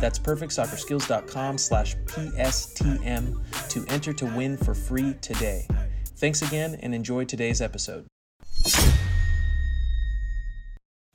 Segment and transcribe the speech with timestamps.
[0.00, 5.66] That's perfectsoccerskills.com slash PSTM to enter to win for free today.
[6.16, 8.06] Thanks again and enjoy today's episode.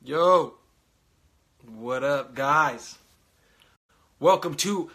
[0.04, 0.54] Yo,
[1.68, 3.00] what up, guys?
[4.20, 4.92] Welcome to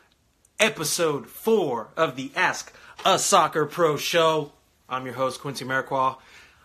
[0.60, 2.72] episode four of the Ask
[3.04, 4.52] a Soccer Pro show.
[4.88, 6.18] I'm your host, Quincy Amarikwa.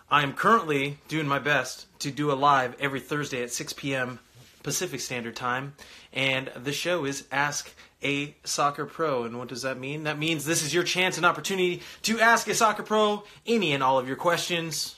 [0.08, 4.20] I am currently doing my best to do a live every Thursday at 6 p.m.
[4.66, 5.74] Pacific Standard Time,
[6.12, 9.22] and the show is Ask a Soccer Pro.
[9.22, 10.02] And what does that mean?
[10.02, 13.82] That means this is your chance and opportunity to ask a soccer pro any and
[13.82, 14.96] all of your questions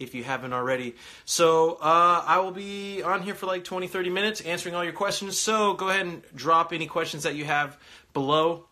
[0.00, 0.96] if you haven't already.
[1.24, 4.92] So uh, I will be on here for like 20, 30 minutes answering all your
[4.92, 5.38] questions.
[5.38, 7.78] So go ahead and drop any questions that you have
[8.12, 8.66] below,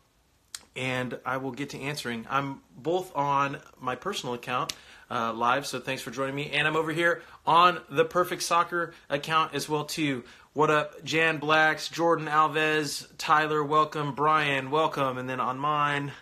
[0.74, 2.26] and I will get to answering.
[2.28, 4.72] I'm both on my personal account.
[5.10, 6.50] Uh, live, so thanks for joining me.
[6.50, 10.24] And I'm over here on the Perfect Soccer account as well too.
[10.54, 16.12] What up, Jan Blacks, Jordan Alves, Tyler, welcome, Brian, welcome, and then on mine,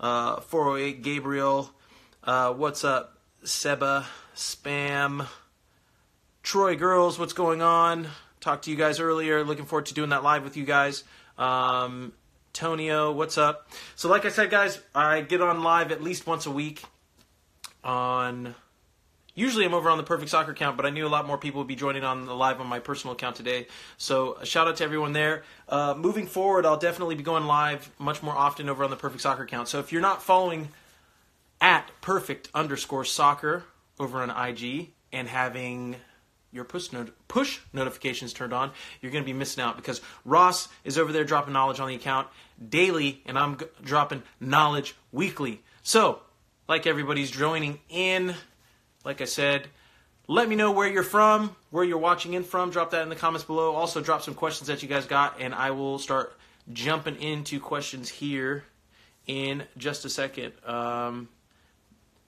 [0.00, 1.70] uh, 408 Gabriel,
[2.24, 5.26] uh, what's up, Seba, Spam,
[6.42, 8.08] Troy Girls, what's going on?
[8.40, 9.44] Talked to you guys earlier.
[9.44, 11.04] Looking forward to doing that live with you guys.
[11.36, 12.12] Um,
[12.54, 13.68] Tonio, what's up?
[13.94, 16.82] So, like I said, guys, I get on live at least once a week.
[17.84, 18.54] On
[19.34, 21.60] usually I'm over on the Perfect Soccer account, but I knew a lot more people
[21.60, 23.66] would be joining on the live on my personal account today.
[23.96, 25.44] So, a shout out to everyone there.
[25.68, 29.22] Uh, moving forward, I'll definitely be going live much more often over on the Perfect
[29.22, 29.68] Soccer account.
[29.68, 30.68] So, if you're not following
[31.60, 33.64] at perfect underscore soccer
[33.98, 35.96] over on IG and having
[36.52, 40.68] your push, not- push notifications turned on, you're going to be missing out because Ross
[40.84, 42.28] is over there dropping knowledge on the account
[42.66, 45.62] daily, and I'm g- dropping knowledge weekly.
[45.82, 46.20] So,
[46.70, 48.32] like everybody's joining in,
[49.04, 49.66] like I said,
[50.28, 52.70] let me know where you're from, where you're watching in from.
[52.70, 53.74] Drop that in the comments below.
[53.74, 56.38] Also, drop some questions that you guys got, and I will start
[56.72, 58.62] jumping into questions here
[59.26, 60.52] in just a second.
[60.64, 61.28] Um,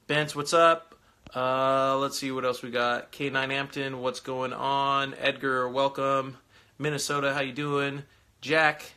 [0.08, 0.96] Bence, what's up?
[1.32, 3.12] Uh, let's see what else we got.
[3.12, 5.14] K9 Ampton, what's going on?
[5.20, 6.36] Edgar, welcome.
[6.80, 8.02] Minnesota, how you doing?
[8.40, 8.94] Jack,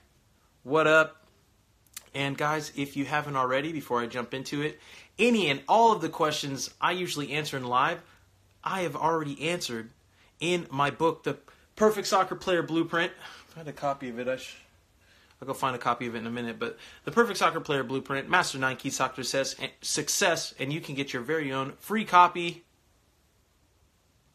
[0.63, 1.21] what up?
[2.15, 4.79] And guys, if you haven't already, before I jump into it,
[5.17, 8.01] any and all of the questions I usually answer in live,
[8.63, 9.91] I have already answered
[10.39, 11.37] in my book, The
[11.75, 13.11] Perfect Soccer Player Blueprint.
[13.55, 14.57] I had a copy of it, I sh-
[15.41, 16.59] I'll go find a copy of it in a minute.
[16.59, 20.95] But the Perfect Soccer Player Blueprint, Master 9 Key Soccer Success, success, and you can
[20.95, 22.63] get your very own free copy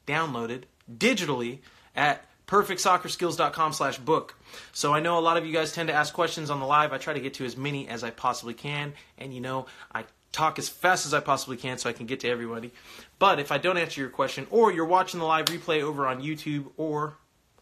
[0.06, 1.60] downloaded digitally
[1.96, 4.34] at perfectsoccerskills.com slash book.
[4.72, 6.92] So I know a lot of you guys tend to ask questions on the live.
[6.92, 8.92] I try to get to as many as I possibly can.
[9.18, 12.20] And you know, I talk as fast as I possibly can so I can get
[12.20, 12.70] to everybody.
[13.18, 16.22] But if I don't answer your question or you're watching the live replay over on
[16.22, 17.16] YouTube or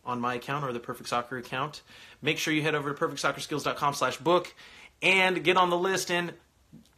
[0.04, 1.82] on my account or the Perfect Soccer account,
[2.22, 4.54] make sure you head over to perfectsoccerskills.com slash book
[5.02, 6.34] and get on the list and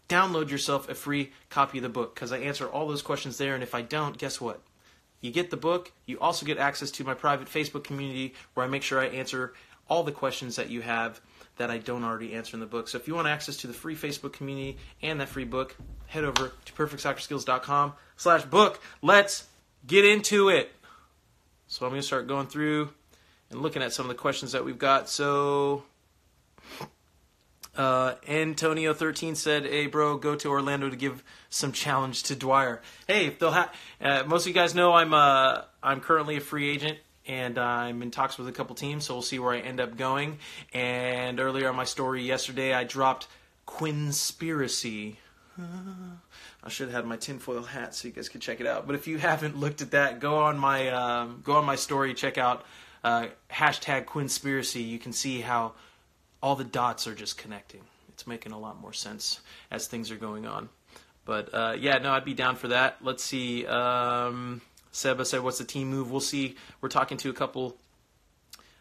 [0.08, 3.54] download yourself a free copy of the book because I answer all those questions there.
[3.54, 4.60] And if I don't, guess what?
[5.20, 5.92] You get the book.
[6.06, 9.52] You also get access to my private Facebook community where I make sure I answer
[9.88, 11.20] all the questions that you have
[11.60, 12.88] that I don't already answer in the book.
[12.88, 15.76] So if you want access to the free Facebook community and that free book,
[16.06, 18.80] head over to perfectsoccerskills.com slash book.
[19.02, 19.46] Let's
[19.86, 20.72] get into it.
[21.66, 22.88] So I'm going to start going through
[23.50, 25.10] and looking at some of the questions that we've got.
[25.10, 25.82] So
[27.76, 32.80] uh, Antonio thirteen said, "Hey, bro, go to Orlando to give some challenge to Dwyer."
[33.06, 36.98] Hey, they'll uh, most of you guys know I'm uh, I'm currently a free agent
[37.30, 39.96] and I'm in talks with a couple teams, so we'll see where I end up
[39.96, 40.38] going.
[40.74, 43.28] And earlier on my story yesterday, I dropped
[43.68, 45.14] Quinspiracy.
[45.58, 48.84] I should have had my tinfoil hat so you guys could check it out.
[48.84, 52.14] But if you haven't looked at that, go on my um, go on my story,
[52.14, 52.64] check out
[53.04, 54.86] uh, hashtag Quinspiracy.
[54.86, 55.74] You can see how
[56.42, 57.82] all the dots are just connecting.
[58.08, 59.40] It's making a lot more sense
[59.70, 60.68] as things are going on.
[61.24, 62.96] But uh, yeah, no, I'd be down for that.
[63.02, 63.66] Let's see.
[63.66, 66.56] Um, Seba said, "What's the team move?" We'll see.
[66.80, 67.76] We're talking to a couple.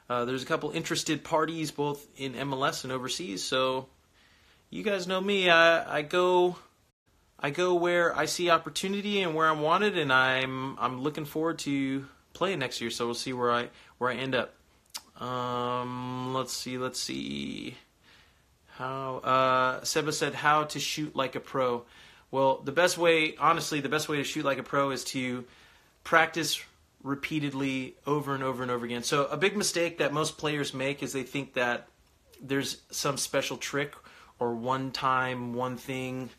[0.10, 3.44] Uh, there's a couple interested parties both in MLS and overseas.
[3.44, 3.88] So
[4.70, 5.50] you guys know me.
[5.50, 6.56] I, I go.
[7.40, 11.60] I go where I see opportunity and where I'm wanted, and I'm I'm looking forward
[11.60, 12.90] to playing next year.
[12.90, 14.54] So we'll see where I where I end up.
[15.22, 17.76] Um, let's see, let's see.
[18.78, 21.86] How uh, Seba said how to shoot like a pro.
[22.32, 25.46] Well, the best way, honestly, the best way to shoot like a pro is to
[26.10, 26.60] practice
[27.04, 29.04] repeatedly over and over and over again.
[29.04, 31.88] So a big mistake that most players make is they think that
[32.42, 33.94] there's some special trick
[34.40, 36.32] or one time one thing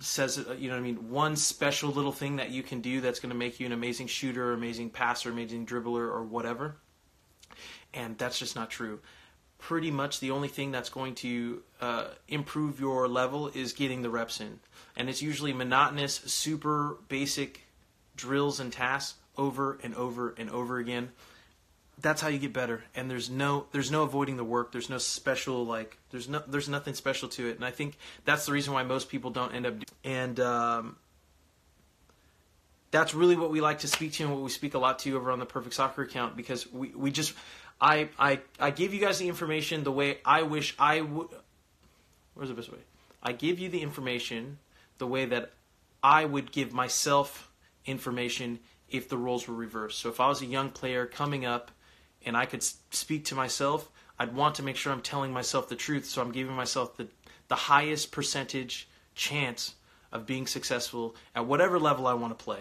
[0.00, 3.20] says you know what I mean one special little thing that you can do that's
[3.20, 6.76] going to make you an amazing shooter, amazing passer, amazing dribbler or whatever.
[7.94, 9.00] And that's just not true.
[9.56, 14.10] Pretty much the only thing that's going to uh, improve your level is getting the
[14.10, 14.60] reps in,
[14.94, 17.67] and it's usually monotonous, super basic
[18.18, 21.10] drills and tasks over and over and over again
[22.00, 22.84] that's how you get better.
[22.94, 24.72] And there's no there's no avoiding the work.
[24.72, 27.56] There's no special like there's no there's nothing special to it.
[27.56, 29.74] And i think that's the reason why most people don't end up
[30.04, 30.96] and um,
[32.90, 35.10] that's really what we like to speak to and what we speak a lot to
[35.10, 37.34] you over on the perfect soccer account because we, we just
[37.80, 41.28] I, I i give you guys the information the way i wish i would
[42.34, 42.78] where's the best way?
[43.22, 44.58] I give you the information
[44.98, 45.52] the way that
[46.02, 47.47] i would give myself
[47.88, 48.58] information
[48.88, 51.70] if the roles were reversed so if i was a young player coming up
[52.24, 55.76] and I could speak to myself, I'd want to make sure I'm telling myself the
[55.76, 56.06] truth.
[56.06, 57.08] So I'm giving myself the,
[57.48, 59.74] the highest percentage chance
[60.10, 62.60] of being successful at whatever level I want to play.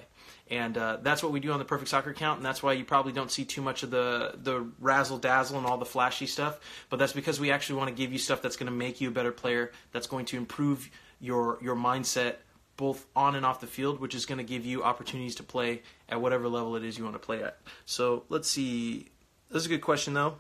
[0.50, 2.86] And uh, that's what we do on the Perfect Soccer account, and that's why you
[2.86, 6.60] probably don't see too much of the the razzle dazzle and all the flashy stuff.
[6.90, 9.10] But that's because we actually want to give you stuff that's going to make you
[9.10, 10.90] a better player, that's going to improve
[11.20, 12.36] your your mindset
[12.78, 15.82] both on and off the field, which is going to give you opportunities to play
[16.08, 17.58] at whatever level it is you want to play at.
[17.86, 19.10] So let's see.
[19.50, 20.38] This is a good question, though.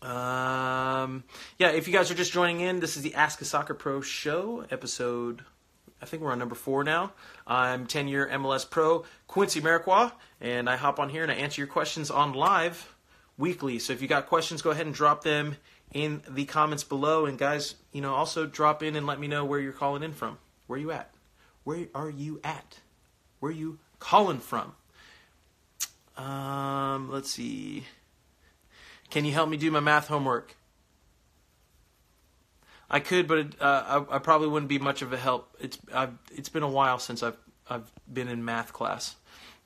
[0.00, 1.24] Um,
[1.58, 4.00] yeah, if you guys are just joining in, this is the Ask a Soccer Pro
[4.00, 5.42] show, episode.
[6.00, 7.12] I think we're on number four now.
[7.46, 11.60] I'm 10 year MLS pro Quincy Amarikwa, and I hop on here and I answer
[11.60, 12.94] your questions on live
[13.38, 13.78] weekly.
[13.78, 15.56] So if you got questions, go ahead and drop them
[15.92, 17.26] in the comments below.
[17.26, 20.12] And guys, you know, also drop in and let me know where you're calling in
[20.12, 20.38] from.
[20.66, 21.12] Where you at?
[21.64, 22.78] Where are you at?
[23.40, 24.74] Where are you calling from?
[26.16, 27.84] Um, let's see.
[29.10, 30.56] Can you help me do my math homework?
[32.90, 35.56] I could, but uh, I, I, probably wouldn't be much of a help.
[35.58, 37.38] It's I've, it's been a while since I've
[37.68, 39.16] I've been in math class.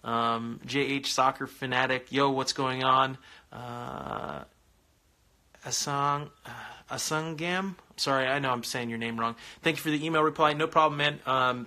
[0.05, 3.19] Um, JH Soccer Fanatic, yo, what's going on?
[3.53, 4.45] Uh,
[5.67, 7.75] Asang uh, Asangam.
[7.97, 9.35] Sorry, I know I'm saying your name wrong.
[9.63, 10.53] Thank you for the email reply.
[10.53, 11.19] No problem, man.
[11.27, 11.67] Um,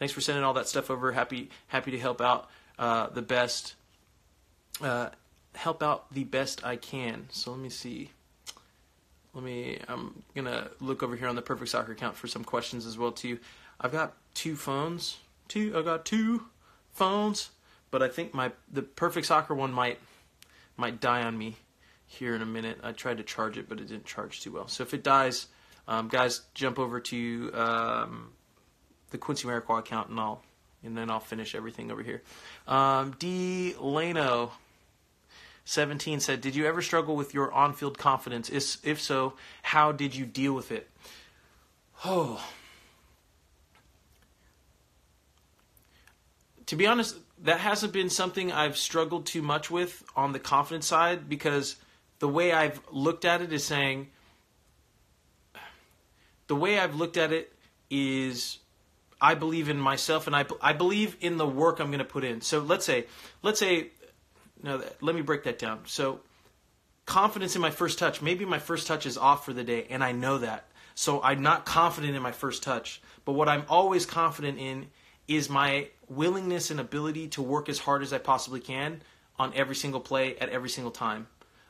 [0.00, 1.12] thanks for sending all that stuff over.
[1.12, 3.76] Happy happy to help out uh, the best
[4.82, 5.10] uh,
[5.54, 7.28] help out the best I can.
[7.30, 8.10] So let me see.
[9.32, 9.78] Let me.
[9.86, 13.12] I'm gonna look over here on the Perfect Soccer account for some questions as well
[13.12, 13.38] too.
[13.80, 15.18] I've got two phones.
[15.46, 15.72] Two.
[15.76, 16.46] I got two
[16.92, 17.50] phones,
[17.92, 20.00] but I think my the Perfect Soccer one might
[20.76, 21.56] might die on me
[22.06, 22.78] here in a minute.
[22.82, 24.66] I tried to charge it, but it didn't charge too well.
[24.66, 25.46] So if it dies,
[25.86, 28.32] um, guys, jump over to um,
[29.10, 30.42] the Quincy Amarikwa account, and I'll
[30.82, 32.22] and then I'll finish everything over here.
[32.66, 34.50] Um, D Lano
[35.64, 38.50] 17 said, Did you ever struggle with your on field confidence?
[38.82, 40.90] If so, how did you deal with it?
[42.04, 42.44] Oh.
[46.66, 50.86] To be honest, that hasn't been something I've struggled too much with on the confidence
[50.86, 51.76] side because
[52.18, 54.08] the way I've looked at it is saying,
[56.46, 57.52] the way I've looked at it
[57.90, 58.58] is
[59.20, 62.24] I believe in myself and I, I believe in the work I'm going to put
[62.24, 62.40] in.
[62.40, 63.06] So let's say,
[63.42, 63.90] let's say
[64.62, 65.80] no, let me break that down.
[65.86, 66.20] So,
[67.06, 68.22] confidence in my first touch.
[68.22, 70.66] Maybe my first touch is off for the day, and I know that.
[70.94, 73.00] So, I'm not confident in my first touch.
[73.24, 74.86] But what I'm always confident in
[75.28, 79.02] is my willingness and ability to work as hard as I possibly can
[79.38, 81.28] on every single play at every single time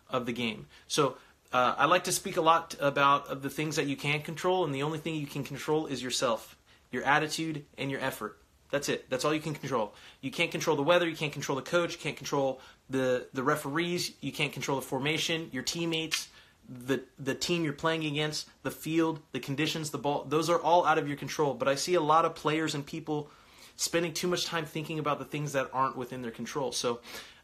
[0.09, 0.67] of the game.
[0.89, 1.17] So,
[1.53, 4.65] uh, I like to speak a lot about of the things that you can control,
[4.65, 6.57] and the only thing you can control is yourself,
[6.91, 8.41] your attitude, and your effort.
[8.71, 9.11] That's it.
[9.11, 9.95] That's all you can control.
[10.21, 11.09] You can't control the weather.
[11.09, 11.93] You can't control the coach.
[11.93, 14.13] You can't control the the referees.
[14.21, 15.49] You can't control the formation.
[15.53, 16.29] Your teammates,
[16.69, 20.25] the the team you're playing against, the field, the conditions, the ball.
[20.29, 21.55] Those are all out of your control.
[21.55, 23.31] But I see a lot of players and people
[23.77, 26.73] spending too much time thinking about the things that aren't within their control.
[26.73, 27.01] So.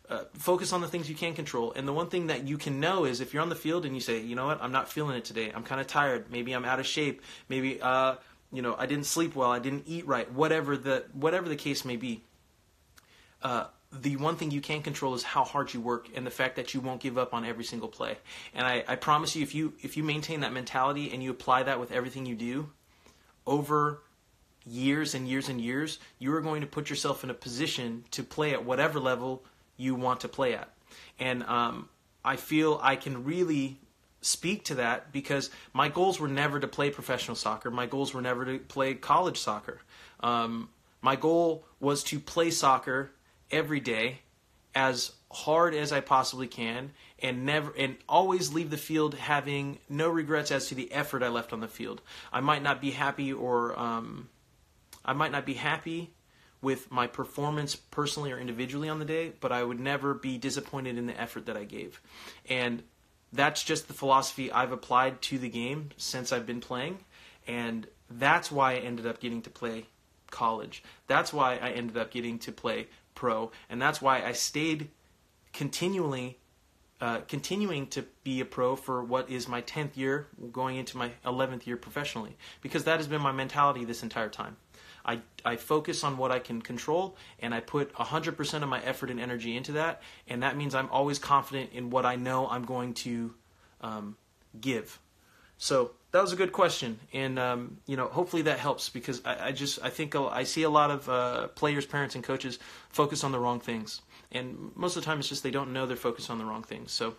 [0.09, 1.73] Uh, focus on the things you can control.
[1.73, 3.93] And the one thing that you can know is if you're on the field and
[3.93, 5.51] you say, you know what, I'm not feeling it today.
[5.53, 6.31] I'm kind of tired.
[6.31, 7.23] Maybe I'm out of shape.
[7.49, 8.15] Maybe uh,
[8.57, 11.85] you know, I didn't sleep well, I didn't eat right, whatever the whatever the case
[11.85, 12.23] may be.
[13.43, 16.57] Uh, the one thing you can control is how hard you work and the fact
[16.57, 18.17] that you won't give up on every single play.
[18.55, 21.65] And I, I promise you, if you if you maintain that mentality and you apply
[21.65, 22.71] that with everything you do,
[23.47, 24.03] over
[24.65, 28.23] years and years and years, you are going to put yourself in a position to
[28.23, 29.45] play at whatever level
[29.77, 30.71] you want to play at.
[31.19, 31.91] And um,
[32.25, 33.79] I feel I can really
[34.27, 37.71] speak to that because my goals were never to play professional soccer.
[37.71, 39.81] My goals were never to play college soccer.
[40.21, 40.69] Um,
[41.01, 43.13] my goal was to play soccer
[43.51, 44.21] every day
[44.75, 50.09] as hard as I possibly can and never and always leave the field having no
[50.09, 52.01] regrets as to the effort I left on the field.
[52.33, 54.29] I might not be happy or um,
[55.05, 56.11] I might not be happy
[56.61, 60.99] with my performance personally or individually on the day, but I would never be disappointed
[60.99, 62.01] in the effort that I gave.
[62.49, 62.83] And
[63.33, 66.99] that's just the philosophy I've applied to the game since I've been playing.
[67.47, 69.87] And that's why I ended up getting to play
[70.31, 70.83] college.
[71.07, 73.51] That's why I ended up getting to play pro.
[73.69, 74.91] And that's why I stayed
[75.53, 76.39] continually
[76.99, 81.11] uh, continuing to be a pro for what is my 10th year, going into my
[81.27, 84.57] 11th year professionally, because that has been my mentality this entire time.
[85.07, 89.11] I, I focus on what I can control and I put 100% of my effort
[89.11, 90.03] and energy into that.
[90.27, 93.33] And that means I'm always confident in what I know I'm going to
[93.81, 94.17] um,
[94.61, 94.99] give.
[95.59, 96.99] So that was a good question.
[97.13, 100.65] And, um, you know, hopefully that helps because I, I just, I think I see
[100.65, 102.59] a lot of uh, players, parents, and coaches
[102.89, 104.03] focus on the wrong things.
[104.33, 106.65] And most of the time it's just they don't know they're focused on the wrong
[106.65, 106.91] things.
[106.91, 107.15] So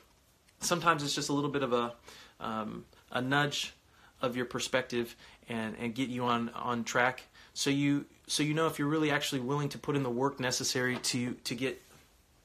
[0.60, 1.94] sometimes it's just a little bit of a,
[2.41, 3.74] um, a nudge
[4.22, 5.15] of your perspective
[5.48, 7.24] and, and get you on, on track
[7.58, 10.40] so you so you know if you're really actually willing to put in the work
[10.40, 11.82] necessary to to get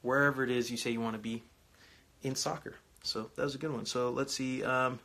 [0.01, 1.43] wherever it is you say you want to be
[2.23, 2.73] in soccer.
[3.03, 3.85] So that was a good one.
[3.85, 4.63] So let's see.
[4.63, 4.97] Um,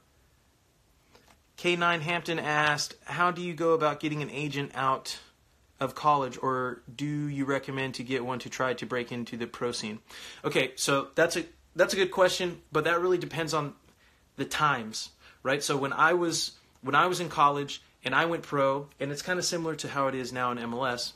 [1.59, 5.19] K9 Hampton asked, "How do you go about getting an agent out
[5.79, 9.47] of college, or do you recommend to get one to try to break into the
[9.47, 9.99] pro scene?"
[10.43, 11.45] Okay, so that's a
[11.77, 13.75] that's a good question, but that really depends on
[14.37, 15.11] the times,
[15.43, 15.63] right?
[15.63, 19.23] So when I was when I was in college, and I went pro, and it's
[19.23, 21.13] kind of similar to how it is now in MLS.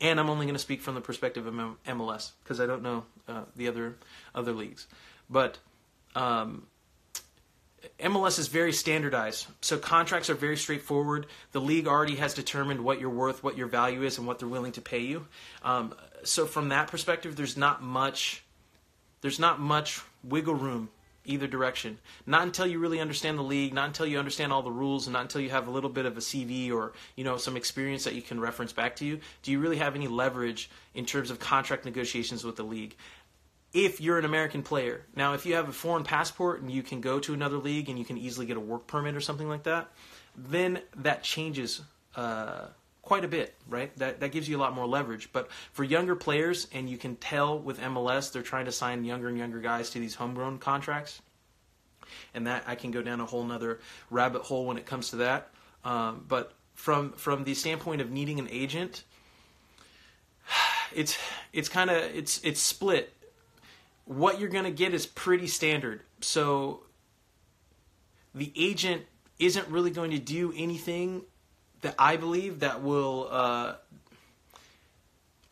[0.00, 3.04] And I'm only going to speak from the perspective of MLS because I don't know
[3.26, 3.96] uh, the other
[4.34, 4.86] other leagues,
[5.28, 5.58] but
[6.14, 6.66] um,
[8.00, 9.46] MLS is very standardized.
[9.60, 11.26] So contracts are very straightforward.
[11.52, 14.48] The league already has determined what you're worth, what your value is, and what they're
[14.48, 15.26] willing to pay you.
[15.62, 18.44] Um, so from that perspective, there's not much
[19.20, 20.90] there's not much wiggle room
[21.28, 21.98] either direction.
[22.26, 25.12] Not until you really understand the league, not until you understand all the rules, and
[25.12, 28.04] not until you have a little bit of a CV or you know some experience
[28.04, 31.30] that you can reference back to you, do you really have any leverage in terms
[31.30, 32.96] of contract negotiations with the league.
[33.72, 37.00] If you're an American player, now if you have a foreign passport and you can
[37.00, 39.64] go to another league and you can easily get a work permit or something like
[39.64, 39.88] that,
[40.36, 41.82] then that changes.
[42.16, 42.66] Uh,
[43.08, 43.96] quite a bit, right?
[43.96, 45.30] That that gives you a lot more leverage.
[45.32, 49.28] But for younger players, and you can tell with MLS, they're trying to sign younger
[49.28, 51.22] and younger guys to these homegrown contracts,
[52.34, 55.16] and that I can go down a whole nother rabbit hole when it comes to
[55.16, 55.48] that.
[55.84, 59.04] Um, but from from the standpoint of needing an agent,
[60.94, 61.18] it's
[61.54, 63.14] it's kind of it's it's split.
[64.04, 66.02] What you're to get is pretty standard.
[66.20, 66.82] So
[68.34, 69.04] the agent
[69.38, 71.22] isn't really going to do anything
[71.82, 73.28] that I believe that will.
[73.30, 73.74] Uh,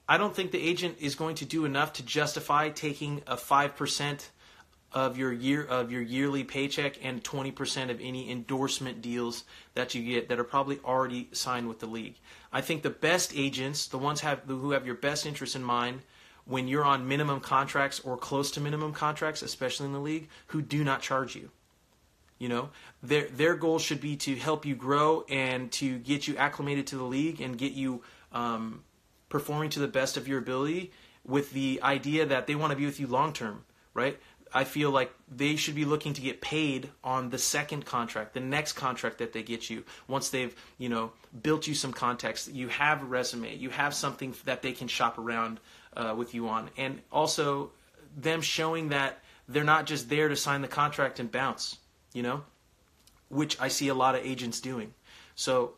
[0.08, 3.76] I don't think the agent is going to do enough to justify taking a five
[3.76, 4.30] percent
[4.92, 9.94] of your year of your yearly paycheck and twenty percent of any endorsement deals that
[9.94, 12.14] you get that are probably already signed with the league.
[12.52, 16.02] I think the best agents, the ones have who have your best interest in mind,
[16.44, 20.62] when you're on minimum contracts or close to minimum contracts, especially in the league, who
[20.62, 21.50] do not charge you.
[22.38, 22.68] You know,
[23.02, 26.96] their their goal should be to help you grow and to get you acclimated to
[26.96, 28.02] the league and get you
[28.32, 28.82] um,
[29.28, 30.92] performing to the best of your ability
[31.24, 33.64] with the idea that they want to be with you long term,
[33.94, 34.18] right?
[34.52, 38.40] I feel like they should be looking to get paid on the second contract, the
[38.40, 39.84] next contract that they get you.
[40.06, 41.12] Once they've, you know,
[41.42, 45.18] built you some context, you have a resume, you have something that they can shop
[45.18, 45.58] around
[45.96, 47.70] uh, with you on, and also
[48.16, 51.78] them showing that they're not just there to sign the contract and bounce
[52.16, 52.42] you know,
[53.28, 54.94] which I see a lot of agents doing.
[55.34, 55.74] So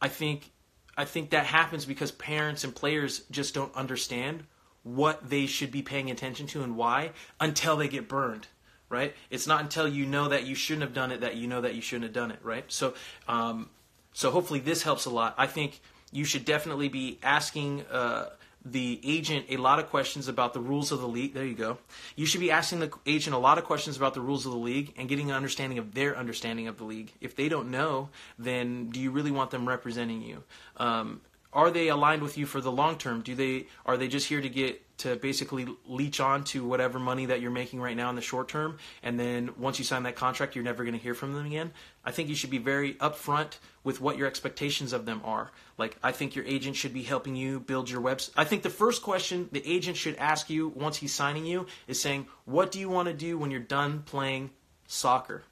[0.00, 0.50] I think
[0.96, 4.44] I think that happens because parents and players just don't understand
[4.82, 8.48] what they should be paying attention to and why until they get burned
[8.88, 9.16] right?
[9.30, 11.74] It's not until you know that you shouldn't have done it that you know that
[11.74, 12.64] you shouldn't have done it right?
[12.68, 12.94] So
[13.28, 13.68] um,
[14.12, 15.34] so hopefully this helps a lot.
[15.36, 15.80] I think
[16.12, 18.30] you should definitely be asking uh,
[18.70, 21.34] the agent a lot of questions about the rules of the league.
[21.34, 21.78] There you go.
[22.16, 24.58] You should be asking the agent a lot of questions about the rules of the
[24.58, 27.12] league and getting an understanding of their understanding of the league.
[27.20, 28.08] If they don't know,
[28.38, 30.42] then do you really want them representing you?
[30.76, 31.20] Um,
[31.56, 33.22] are they aligned with you for the long term?
[33.22, 37.26] Do they are they just here to get to basically leech on to whatever money
[37.26, 40.16] that you're making right now in the short term, and then once you sign that
[40.16, 41.72] contract, you're never going to hear from them again?
[42.04, 45.50] I think you should be very upfront with what your expectations of them are.
[45.78, 48.32] Like I think your agent should be helping you build your website.
[48.36, 52.00] I think the first question the agent should ask you once he's signing you is
[52.00, 54.50] saying, "What do you want to do when you're done playing
[54.86, 55.42] soccer?"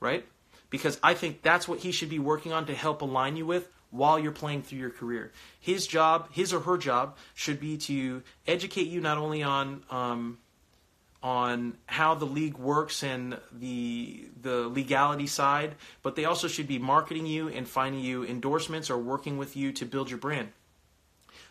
[0.00, 0.26] right?
[0.68, 3.70] Because I think that's what he should be working on to help align you with
[3.92, 5.30] while you're playing through your career.
[5.60, 10.38] His job, his or her job, should be to educate you not only on um,
[11.22, 16.78] on how the league works and the the legality side, but they also should be
[16.78, 20.48] marketing you and finding you endorsements or working with you to build your brand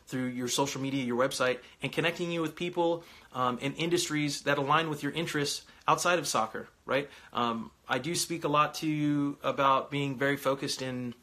[0.07, 4.57] through your social media, your website, and connecting you with people um, in industries that
[4.57, 6.67] align with your interests outside of soccer.
[6.85, 7.09] Right?
[7.31, 11.13] Um, I do speak a lot to you about being very focused in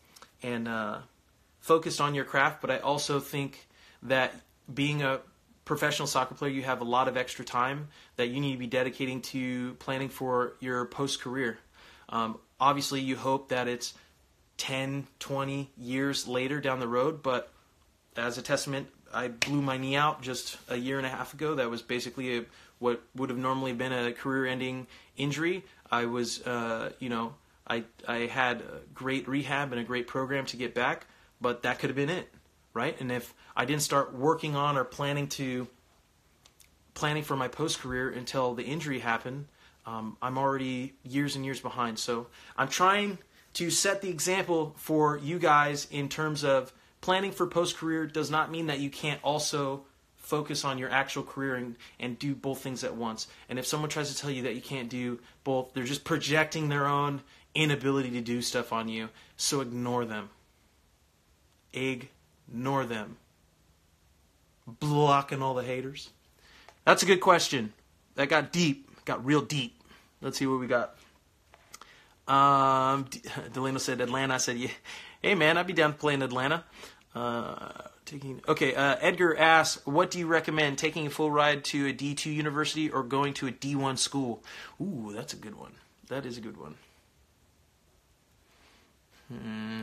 [0.42, 0.99] and uh,
[1.61, 3.66] focused on your craft, but I also think
[4.02, 4.35] that
[4.73, 5.21] being a
[5.64, 8.66] professional soccer player, you have a lot of extra time that you need to be
[8.66, 11.59] dedicating to planning for your post career.
[12.09, 13.95] Um, obviously, you hope that it's
[14.57, 17.52] 10, 20 years later down the road, but
[18.16, 21.54] as a testament, I blew my knee out just a year and a half ago.
[21.54, 22.45] That was basically a,
[22.78, 25.64] what would have normally been a career-ending injury.
[25.90, 27.35] I was, uh, you know,
[27.68, 31.06] I I had a great rehab and a great program to get back,
[31.40, 32.32] but that could have been it
[32.78, 33.00] right?
[33.00, 35.66] And if I didn't start working on or planning to
[36.94, 39.46] planning for my post career until the injury happened,
[39.84, 41.98] um, I'm already years and years behind.
[41.98, 43.18] So I'm trying
[43.54, 48.30] to set the example for you guys in terms of planning for post career does
[48.30, 49.84] not mean that you can't also
[50.16, 53.26] focus on your actual career and, and do both things at once.
[53.48, 56.68] And if someone tries to tell you that you can't do both, they're just projecting
[56.68, 57.22] their own
[57.55, 59.09] inability to do stuff on you.
[59.37, 60.31] So ignore them.
[61.73, 63.17] Ignore them.
[64.67, 66.11] Blocking all the haters?
[66.85, 67.73] That's a good question.
[68.14, 69.05] That got deep.
[69.05, 69.81] Got real deep.
[70.21, 70.97] Let's see what we got.
[72.26, 73.07] Um,
[73.52, 74.35] Delano said Atlanta.
[74.35, 74.71] I said, yeah.
[75.23, 76.64] Hey, man, I'd be down to play in Atlanta.
[77.14, 77.73] Uh,
[78.05, 78.75] taking okay.
[78.75, 80.78] Uh, Edgar asks, "What do you recommend?
[80.78, 83.97] Taking a full ride to a D two university or going to a D one
[83.97, 84.45] school?"
[84.81, 85.73] Ooh, that's a good one.
[86.09, 86.76] That is a good one.
[89.28, 89.82] Hmm.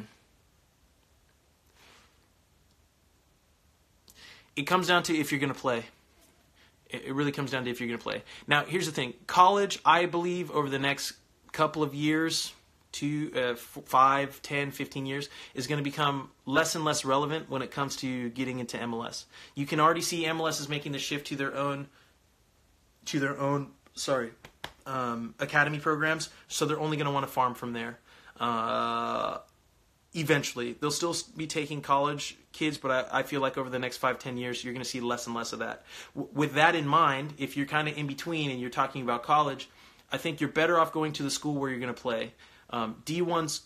[4.56, 5.84] it comes down to if you're going to play.
[6.90, 8.24] It really comes down to if you're going to play.
[8.48, 11.14] Now, here's the thing: college, I believe, over the next
[11.52, 12.54] couple of years,
[12.92, 17.62] two, uh, five, 10, 15 years, is going to become less and less relevant when
[17.62, 19.26] it comes to getting into MLS.
[19.56, 21.88] You can already see MLS is making the shift to their own,
[23.06, 24.32] to their own, sorry,
[24.86, 26.30] um, academy programs.
[26.48, 28.00] So they're only going to want to farm from there.
[28.40, 29.38] Uh,
[30.16, 33.98] eventually they'll still be taking college kids but I, I, feel like over the next
[33.98, 35.84] five ten years you're going to see less and less of that.
[36.16, 39.24] W- with that in mind if you're kind of in between and you're talking about
[39.24, 39.70] college
[40.12, 42.34] i think you're better off going to the school where you're going to play.
[42.70, 43.62] Um, d1's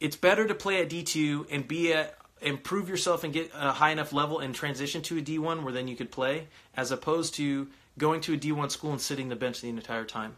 [0.00, 3.90] it's better to play at d2 and be at improve yourself and get a high
[3.90, 7.68] enough level and transition to a d1 where then you could play as opposed to
[7.98, 10.36] going to a d1 school and sitting the bench the entire time.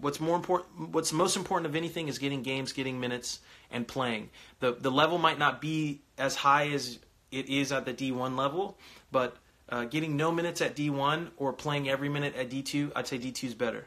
[0.00, 4.30] What's more important what's most important of anything is getting games getting minutes and playing.
[4.60, 6.98] The the level might not be as high as
[7.30, 8.78] it is at the D1 level
[9.10, 9.36] but
[9.68, 13.44] uh, getting no minutes at D1 or playing every minute at D2 I'd say D2
[13.44, 13.86] is better.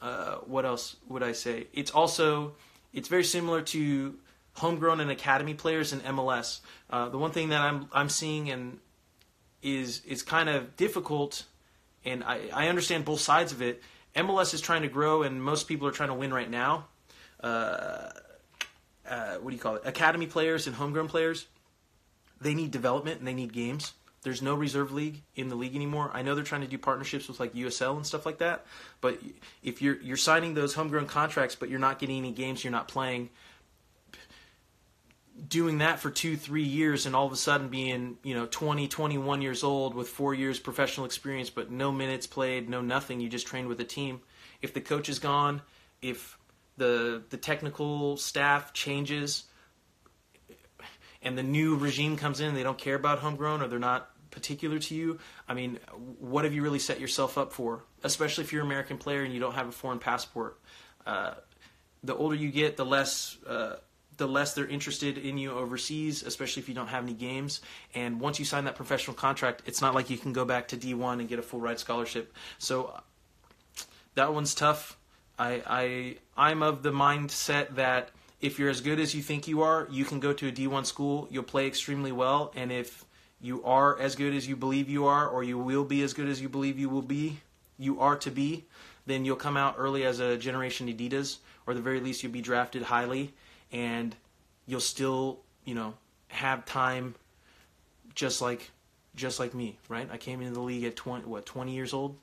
[0.00, 1.68] Uh, what else would I say?
[1.72, 2.54] It's also
[2.92, 4.16] it's very similar to
[4.54, 8.78] homegrown and academy players in MLS uh, the one thing that I'm I'm seeing and
[9.62, 11.44] is is kind of difficult
[12.06, 13.82] and I, I understand both sides of it
[14.16, 16.86] MLS is trying to grow, and most people are trying to win right now.
[17.42, 18.10] Uh,
[19.08, 19.82] uh, what do you call it?
[19.84, 21.46] Academy players and homegrown players,
[22.40, 23.92] they need development and they need games.
[24.22, 26.10] There's no reserve league in the league anymore.
[26.12, 28.66] I know they're trying to do partnerships with like USL and stuff like that,
[29.00, 29.20] but
[29.62, 32.88] if you're you're signing those homegrown contracts, but you're not getting any games, you're not
[32.88, 33.30] playing
[35.48, 38.88] doing that for two, three years and all of a sudden being, you know, 20,
[38.88, 43.20] 21 years old with four years professional experience, but no minutes played, no nothing.
[43.20, 44.20] You just trained with a team.
[44.62, 45.62] If the coach is gone,
[46.00, 46.38] if
[46.76, 49.44] the the technical staff changes
[51.22, 54.78] and the new regime comes in, they don't care about homegrown or they're not particular
[54.78, 55.18] to you.
[55.48, 55.78] I mean,
[56.18, 57.84] what have you really set yourself up for?
[58.04, 60.58] Especially if you're an American player and you don't have a foreign passport.
[61.06, 61.34] Uh,
[62.04, 63.76] the older you get, the less uh,
[64.16, 67.60] the less they're interested in you overseas, especially if you don't have any games.
[67.94, 70.76] And once you sign that professional contract, it's not like you can go back to
[70.76, 72.34] D1 and get a full ride scholarship.
[72.58, 72.98] So
[74.14, 74.96] that one's tough.
[75.38, 79.62] I, I I'm of the mindset that if you're as good as you think you
[79.62, 81.28] are, you can go to a D1 school.
[81.30, 83.04] You'll play extremely well, and if
[83.40, 86.28] you are as good as you believe you are, or you will be as good
[86.28, 87.40] as you believe you will be,
[87.78, 88.64] you are to be,
[89.04, 92.40] then you'll come out early as a generation Adidas, or the very least you'll be
[92.40, 93.34] drafted highly
[93.72, 94.14] and
[94.66, 95.94] you'll still, you know,
[96.28, 97.14] have time
[98.14, 98.70] just like
[99.14, 100.08] just like me, right?
[100.10, 102.16] I came into the league at 20 what, 20 years old.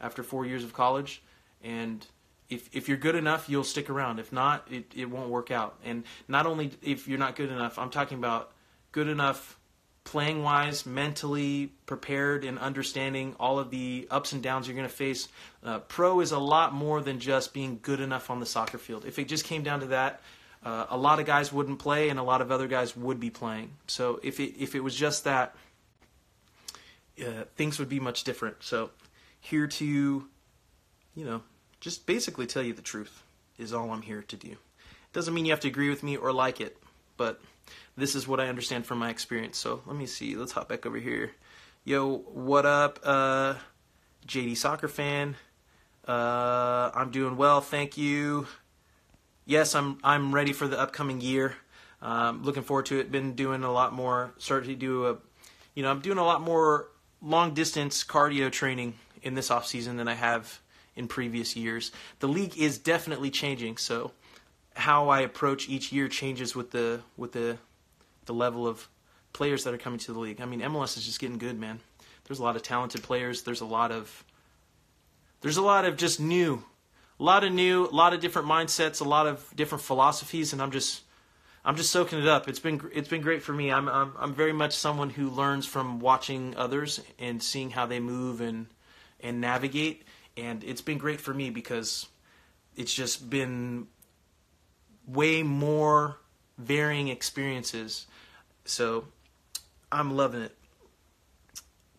[0.00, 1.22] after four years of college,
[1.62, 2.06] and
[2.50, 4.18] if if you're good enough, you'll stick around.
[4.18, 5.78] If not, it, it won't work out.
[5.84, 8.52] And not only if you're not good enough, I'm talking about
[8.92, 9.58] good enough
[10.04, 14.94] playing wise, mentally prepared, and understanding all of the ups and downs you're going to
[14.94, 15.28] face.
[15.64, 19.04] Uh, pro is a lot more than just being good enough on the soccer field.
[19.04, 20.20] If it just came down to that,
[20.64, 23.30] uh, a lot of guys wouldn't play, and a lot of other guys would be
[23.30, 23.70] playing.
[23.86, 25.54] So if it if it was just that,
[27.20, 28.56] uh, things would be much different.
[28.60, 28.90] So
[29.40, 31.42] here to, you know,
[31.80, 33.22] just basically tell you the truth
[33.58, 34.56] is all I'm here to do.
[35.12, 36.78] Doesn't mean you have to agree with me or like it,
[37.16, 37.40] but
[37.96, 39.58] this is what I understand from my experience.
[39.58, 40.36] So let me see.
[40.36, 41.32] Let's hop back over here.
[41.84, 43.54] Yo, what up, uh,
[44.26, 45.34] JD soccer fan?
[46.06, 48.46] Uh, I'm doing well, thank you.
[49.44, 51.56] Yes, I'm I'm ready for the upcoming year.
[52.00, 53.10] Um, looking forward to it.
[53.10, 54.32] Been doing a lot more.
[54.38, 55.16] Started to do a,
[55.74, 56.88] you know, I'm doing a lot more
[57.20, 60.60] long distance cardio training in this off season than I have
[60.96, 61.92] in previous years.
[62.18, 64.12] The league is definitely changing, so
[64.74, 67.58] how I approach each year changes with the with the
[68.26, 68.88] the level of
[69.32, 70.40] players that are coming to the league.
[70.40, 71.80] I mean, MLS is just getting good, man.
[72.24, 73.42] There's a lot of talented players.
[73.42, 74.24] There's a lot of
[75.40, 76.64] there's a lot of just new,
[77.22, 80.60] a lot of new, a lot of different mindsets, a lot of different philosophies, and
[80.60, 81.02] I'm just
[81.64, 82.48] I'm just soaking it up.
[82.48, 83.70] It's been it's been great for me.
[83.70, 88.00] I'm I'm I'm very much someone who learns from watching others and seeing how they
[88.00, 88.66] move and
[89.20, 90.02] and navigate,
[90.36, 92.08] and it's been great for me because
[92.74, 93.86] it's just been
[95.06, 96.18] way more
[96.58, 98.08] varying experiences.
[98.64, 99.04] So
[99.92, 100.56] I'm loving it.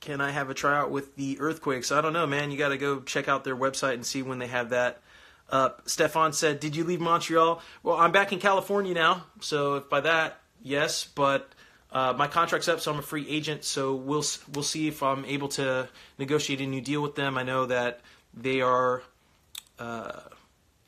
[0.02, 1.94] Can I have a tryout with the Earthquakes?
[1.94, 2.52] I don't know, man.
[2.52, 5.02] You got to go check out their website and see when they have that
[5.54, 5.84] up.
[5.86, 10.02] Stefan said, "Did you leave Montreal?" Well, I'm back in California now, so if by
[10.02, 11.54] that, yes, but
[11.92, 13.64] uh, my contract's up, so I'm a free agent.
[13.64, 15.88] So we'll we'll see if I'm able to
[16.18, 17.38] negotiate a new deal with them.
[17.38, 18.02] I know that
[18.34, 19.04] they are
[19.78, 20.22] uh,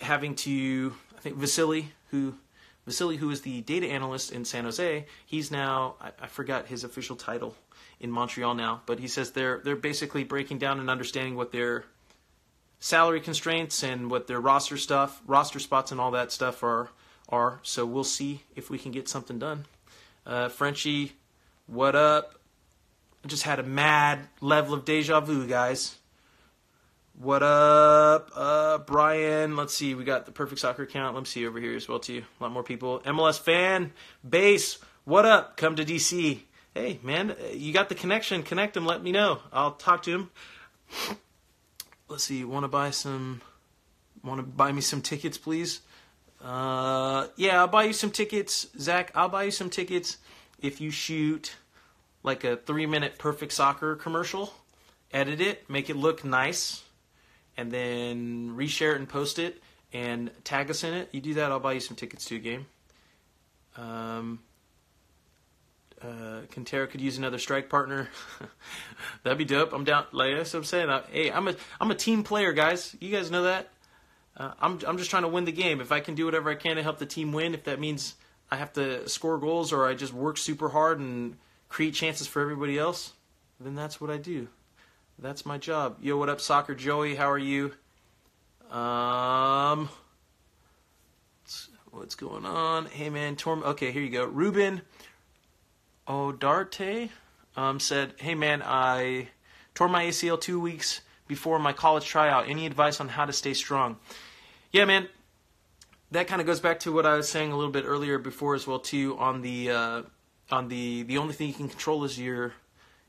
[0.01, 0.93] having to.
[1.15, 2.35] I think Vasily, who
[2.87, 6.83] Vasily, who is the data analyst in San Jose, he's now I, I forgot his
[6.83, 7.55] official title
[7.99, 11.85] in Montreal now, but he says they're they're basically breaking down and understanding what their
[12.85, 16.89] salary constraints and what their roster stuff, roster spots, and all that stuff are
[17.27, 17.59] are.
[17.63, 19.65] So we'll see if we can get something done.
[20.23, 21.13] Uh, Frenchie,
[21.65, 22.39] what up?
[23.23, 25.97] I just had a mad level of deja vu, guys.
[27.17, 29.55] What up, uh, Brian?
[29.55, 29.95] Let's see.
[29.95, 31.15] We got the perfect soccer account.
[31.15, 32.21] Let me see over here as well too.
[32.39, 32.99] A lot more people.
[32.99, 33.93] MLS fan
[34.27, 34.77] base.
[35.05, 35.57] What up?
[35.57, 36.41] Come to DC.
[36.75, 38.43] Hey man, you got the connection.
[38.43, 38.85] Connect him.
[38.85, 39.39] Let me know.
[39.51, 41.15] I'll talk to him.
[42.07, 42.43] Let's see.
[42.43, 43.41] Want to buy some?
[44.23, 45.81] Want to buy me some tickets, please?
[46.43, 49.11] Uh, yeah, I'll buy you some tickets, Zach.
[49.15, 50.17] I'll buy you some tickets
[50.59, 51.55] if you shoot
[52.23, 54.53] like a three-minute perfect soccer commercial.
[55.11, 56.83] Edit it, make it look nice
[57.57, 59.61] and then reshare it and post it
[59.93, 61.09] and tag us in it.
[61.11, 62.65] You do that, I'll buy you some tickets to a game.
[63.77, 64.39] Um,
[66.01, 68.09] uh, Quintero could use another strike partner.
[69.23, 69.73] That'd be dope.
[69.73, 70.05] I'm down.
[70.11, 70.89] Like that's what I'm saying.
[70.89, 72.95] I, hey, I'm a I'm a team player, guys.
[72.99, 73.69] You guys know that.
[74.37, 75.79] Uh, I'm I'm just trying to win the game.
[75.79, 78.15] If I can do whatever I can to help the team win, if that means
[78.51, 81.37] I have to score goals or I just work super hard and
[81.69, 83.13] create chances for everybody else,
[83.59, 84.49] then that's what I do.
[85.17, 85.97] That's my job.
[86.01, 87.15] Yo, what up, Soccer Joey?
[87.15, 87.71] How are you?
[88.69, 89.87] Um,
[91.91, 92.87] what's going on?
[92.87, 93.63] Hey, man, Torm.
[93.63, 94.25] Okay, here you go.
[94.25, 94.81] Ruben
[96.07, 97.09] Odarte
[97.55, 99.29] um, said, "Hey, man, I
[99.73, 102.47] tore my ACL two weeks before my college tryout.
[102.47, 103.97] Any advice on how to stay strong?"
[104.71, 105.07] Yeah, man.
[106.11, 108.55] That kind of goes back to what I was saying a little bit earlier before
[108.55, 109.17] as well too.
[109.17, 110.01] On the uh,
[110.51, 112.53] on the the only thing you can control is your,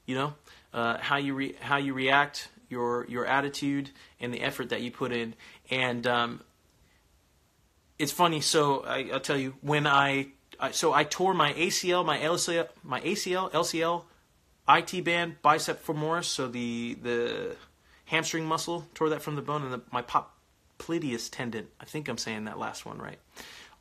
[0.07, 0.35] you know,
[0.73, 4.91] uh, how you re- how you react, your your attitude, and the effort that you
[4.91, 5.35] put in.
[5.71, 6.41] And um,
[7.99, 8.41] it's funny.
[8.41, 10.29] So I, will tell you when I, I,
[10.73, 14.05] so I tore my ACL, my LCL, my ACL, LCL,
[14.69, 17.57] IT band, bicep femoris, so the the
[18.07, 21.69] hamstring muscle tore that from the bone, and the, my popliteus tendon.
[21.81, 23.19] I think I'm saying that last one right.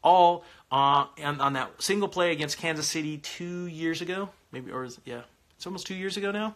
[0.04, 4.84] All uh, on, on that single play against Kansas City two years ago, maybe or
[4.84, 5.22] is, yeah,
[5.56, 6.56] it's almost two years ago now,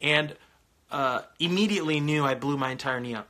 [0.00, 0.34] and
[0.90, 3.28] uh, immediately knew I blew my entire knee up.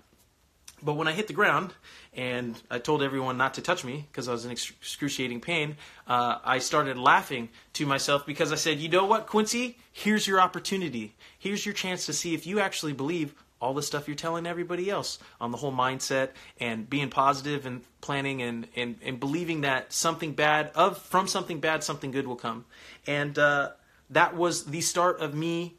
[0.83, 1.73] But when I hit the ground
[2.18, 5.76] and I told everyone not to touch me because I was in excruciating pain,
[6.09, 9.78] uh, I started laughing to myself because I said, you know what, Quincy?
[9.92, 11.14] Here's your opportunity.
[11.38, 14.90] Here's your chance to see if you actually believe all the stuff you're telling everybody
[14.90, 19.92] else on the whole mindset and being positive and planning and, and, and believing that
[19.92, 22.64] something bad of from something bad something good will come
[23.07, 23.70] and uh,
[24.11, 25.74] that was the start of me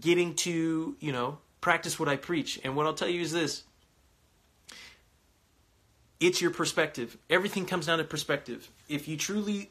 [0.00, 2.60] getting to, you know, practice what I preach.
[2.62, 3.64] And what I'll tell you is this
[6.20, 7.16] it's your perspective.
[7.30, 8.70] Everything comes down to perspective.
[8.88, 9.70] If you truly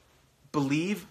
[0.51, 1.05] believe,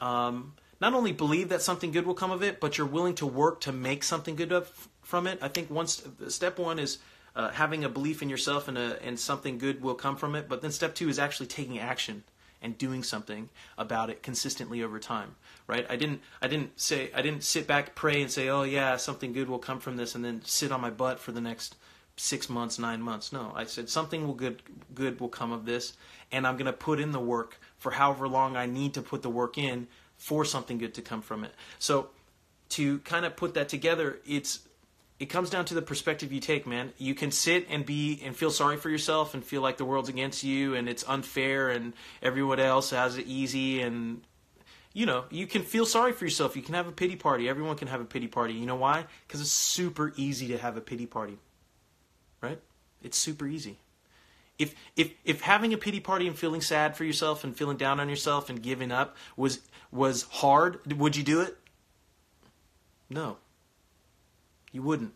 [0.00, 3.26] um, not only believe that something good will come of it, but you're willing to
[3.26, 5.38] work to make something good of, from it.
[5.42, 6.98] I think once step one is
[7.34, 10.48] uh, having a belief in yourself and a, and something good will come from it.
[10.48, 12.22] But then step two is actually taking action
[12.60, 15.36] and doing something about it consistently over time.
[15.66, 15.86] Right?
[15.88, 19.32] I didn't I didn't say I didn't sit back pray and say oh yeah something
[19.32, 21.76] good will come from this and then sit on my butt for the next
[22.18, 23.32] six months nine months.
[23.32, 24.62] No, I said something will good
[24.94, 25.94] good will come of this,
[26.30, 29.22] and I'm going to put in the work for however long I need to put
[29.22, 31.52] the work in for something good to come from it.
[31.78, 32.10] So
[32.70, 34.60] to kind of put that together, it's
[35.18, 36.92] it comes down to the perspective you take, man.
[36.96, 40.08] You can sit and be and feel sorry for yourself and feel like the world's
[40.08, 44.22] against you and it's unfair and everyone else has it easy and
[44.94, 46.56] you know, you can feel sorry for yourself.
[46.56, 47.48] You can have a pity party.
[47.48, 48.54] Everyone can have a pity party.
[48.54, 49.06] You know why?
[49.28, 51.38] Cuz it's super easy to have a pity party.
[52.40, 52.60] Right?
[53.02, 53.78] It's super easy.
[54.58, 58.00] If if if having a pity party and feeling sad for yourself and feeling down
[58.00, 59.60] on yourself and giving up was
[59.92, 61.56] was hard, would you do it?
[63.08, 63.38] No.
[64.72, 65.12] You wouldn't.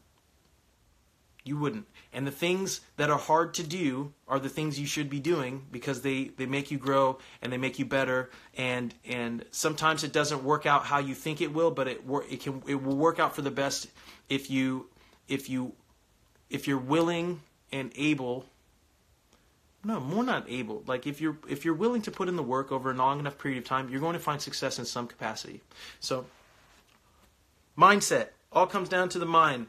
[1.44, 1.86] You wouldn't.
[2.12, 5.66] And the things that are hard to do are the things you should be doing
[5.72, 8.30] because they, they make you grow and they make you better.
[8.56, 12.40] And and sometimes it doesn't work out how you think it will, but it it
[12.40, 13.88] can it will work out for the best
[14.28, 14.88] if you
[15.26, 15.74] if you
[16.52, 17.40] if you're willing
[17.72, 18.46] and able.
[19.84, 20.84] No, more not able.
[20.86, 23.38] Like if you're if you're willing to put in the work over a long enough
[23.38, 25.60] period of time, you're going to find success in some capacity.
[25.98, 26.26] So
[27.76, 29.66] mindset all comes down to the mind,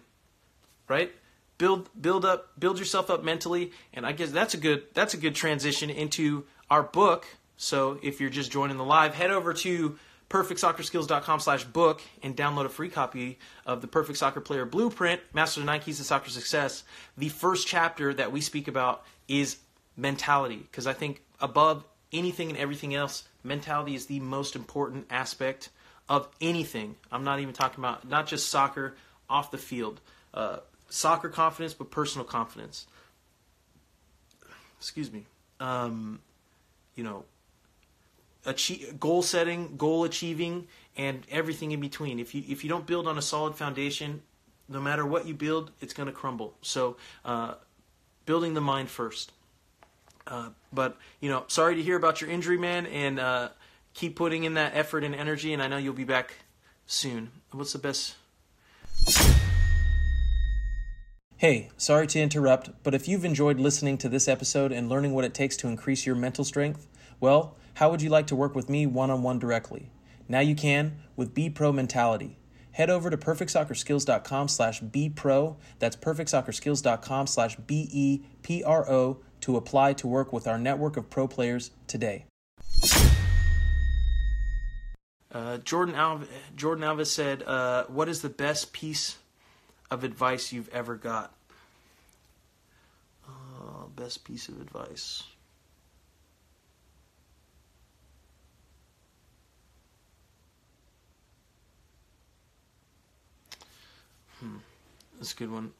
[0.87, 1.11] right?
[1.57, 5.17] Build build up build yourself up mentally, and I guess that's a good that's a
[5.17, 7.25] good transition into our book.
[7.57, 9.97] So if you're just joining the live, head over to
[10.33, 15.59] perfectsoccerskills.com slash book and download a free copy of the Perfect Soccer Player Blueprint, Master
[15.59, 16.83] the Nine Keys to Soccer Success.
[17.15, 19.57] The first chapter that we speak about is
[19.95, 25.69] mentality, because I think above anything and everything else, mentality is the most important aspect
[26.09, 26.95] of anything.
[27.11, 28.95] I'm not even talking about not just soccer
[29.29, 30.01] off the field.
[30.33, 30.57] Uh,
[30.89, 32.87] soccer confidence, but personal confidence.
[34.79, 35.25] Excuse me.
[35.59, 36.21] Um,
[36.95, 37.23] you know,
[38.45, 42.19] achieve, goal setting, goal achieving, and everything in between.
[42.19, 44.21] If you if you don't build on a solid foundation,
[44.69, 46.55] no matter what you build, it's going to crumble.
[46.61, 47.55] So, uh,
[48.25, 49.31] building the mind first.
[50.25, 53.49] Uh, but you know, sorry to hear about your injury, man, and uh,
[53.93, 56.35] keep putting in that effort and energy, and I know you'll be back
[56.85, 57.31] soon.
[57.51, 58.15] What's the best?
[61.37, 65.25] Hey, sorry to interrupt, but if you've enjoyed listening to this episode and learning what
[65.25, 66.87] it takes to increase your mental strength,
[67.19, 69.91] well, how would you like to work with me one on one directly?
[70.27, 72.37] Now you can with Be Pro Mentality.
[72.71, 80.47] Head over to perfectsoccerskills.com slash bpro, that's perfectsoccerskills.com slash B-E-P-R-O to apply to work with
[80.47, 82.25] our network of pro players today.
[85.31, 89.17] Uh, Jordan Alv- Jordan Alves said, uh, "What is the best piece
[89.89, 91.33] of advice you've ever got?"
[93.27, 95.23] Uh, best piece of advice.
[105.23, 105.71] That's a good one.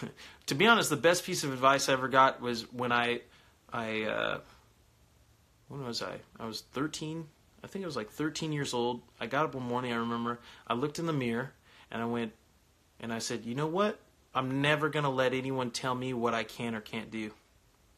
[0.46, 3.22] to be honest, the best piece of advice I ever got was when I
[3.72, 4.38] I uh,
[5.66, 6.18] when was I?
[6.38, 7.26] I was 13.
[7.64, 9.02] I think I was like 13 years old.
[9.20, 9.92] I got up one morning.
[9.92, 11.52] I remember I looked in the mirror
[11.90, 12.30] and I went
[13.00, 13.98] and I said, you know what?
[14.32, 17.32] I'm never gonna let anyone tell me what I can or can't do,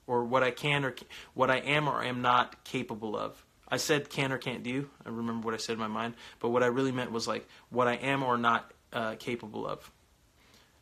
[0.06, 0.94] or what I can or
[1.34, 3.44] what I am or am not capable of.
[3.70, 4.88] I said can or can't do.
[5.04, 7.46] I remember what I said in my mind, but what I really meant was like
[7.70, 9.90] what I am or not uh, capable of.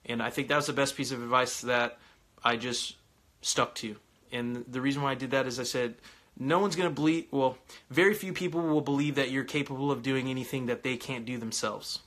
[0.05, 1.99] And I think that was the best piece of advice that
[2.45, 2.97] I just
[3.43, 3.97] stuck to.
[4.31, 5.97] And the reason why I did that is I said,
[6.39, 7.59] no one's going to believe, well,
[7.91, 11.39] very few people will believe that you're capable of doing anything that they can't do
[11.39, 12.01] themselves.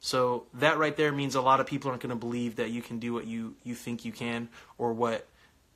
[0.00, 2.82] So that right there means a lot of people aren't going to believe that you
[2.82, 5.26] can do what you, you think you can or what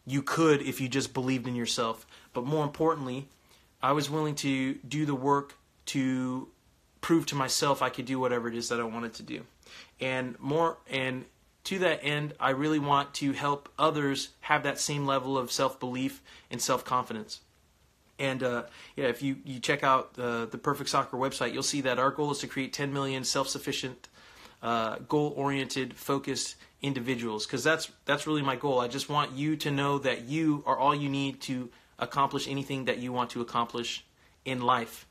[0.06, 2.06] you could if you just believed in yourself.
[2.32, 3.28] But more importantly,
[3.82, 5.54] I was willing to do the work
[5.86, 6.48] to
[7.00, 9.42] prove to myself I could do whatever it is that I wanted to do.
[10.00, 11.24] And more and
[11.64, 15.78] to that end, I really want to help others have that same level of self
[15.78, 17.40] belief and self confidence.
[18.18, 18.64] And uh,
[18.96, 22.10] yeah, if you, you check out uh, the Perfect Soccer website, you'll see that our
[22.10, 24.08] goal is to create 10 million self sufficient,
[24.62, 27.46] uh, goal oriented, focused individuals.
[27.46, 28.80] Because that's that's really my goal.
[28.80, 32.84] I just want you to know that you are all you need to accomplish anything
[32.86, 34.04] that you want to accomplish
[34.44, 35.06] in life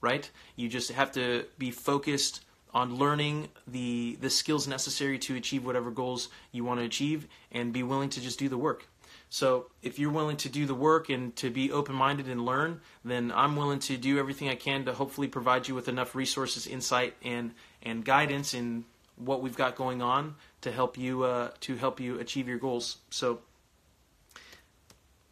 [0.00, 0.30] right?
[0.56, 2.44] You just have to be focused
[2.74, 7.72] on learning the the skills necessary to achieve whatever goals you want to achieve and
[7.72, 8.88] be willing to just do the work.
[9.28, 13.32] So if you're willing to do the work and to be open-minded and learn, then
[13.34, 17.14] I'm willing to do everything I can to hopefully provide you with enough resources, insight,
[17.24, 18.84] and and guidance in
[19.16, 22.98] what we've got going on to help you uh, to help you achieve your goals.
[23.10, 23.40] So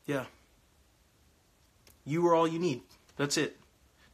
[0.06, 0.24] yeah,
[2.04, 2.82] you are all you need.
[3.16, 3.58] That's it.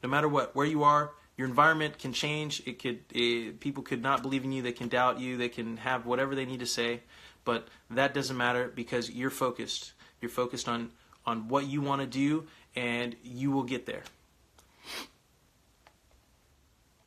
[0.03, 2.63] No matter what, where you are, your environment can change.
[2.67, 4.63] It could it, people could not believe in you.
[4.63, 5.37] They can doubt you.
[5.37, 7.01] They can have whatever they need to say,
[7.45, 9.93] but that doesn't matter because you're focused.
[10.21, 10.91] You're focused on
[11.25, 14.03] on what you want to do, and you will get there.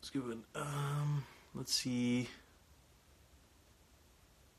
[0.02, 0.38] Let's give go.
[0.56, 2.28] Um, let's see.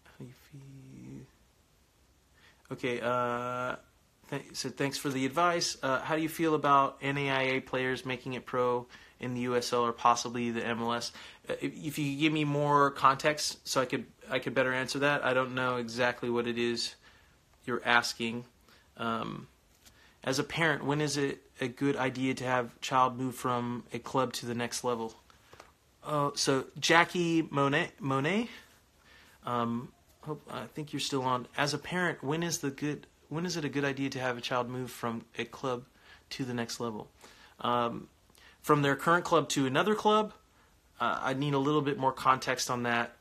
[0.05, 1.27] How you feel?
[2.73, 3.01] Okay.
[3.01, 3.77] Uh,
[4.53, 5.77] so thanks for the advice.
[5.83, 8.87] Uh, how do you feel about NAIA players making it pro
[9.21, 11.13] in the USL or possibly the MLS?
[11.49, 15.01] Uh, if, you could give me more context, so I could I could better answer
[15.01, 15.25] that.
[15.25, 16.95] I don't know exactly what it is
[17.65, 18.45] you're asking.
[18.97, 19.49] Um,
[20.23, 23.99] as a parent, when is it a good idea to have child move from a
[23.99, 25.15] club to the next level?
[26.07, 28.49] Oh, so Jackie Monet, Monet,
[29.45, 31.47] um, hope, I think you're still on.
[31.57, 33.07] As a parent, when is the good?
[33.29, 35.85] When is it a good idea to have a child move from a club
[36.31, 37.11] to the next level?
[37.61, 38.09] Um,
[38.61, 40.33] from their current club to another club,
[41.01, 43.17] uh, I need a little bit more context on that.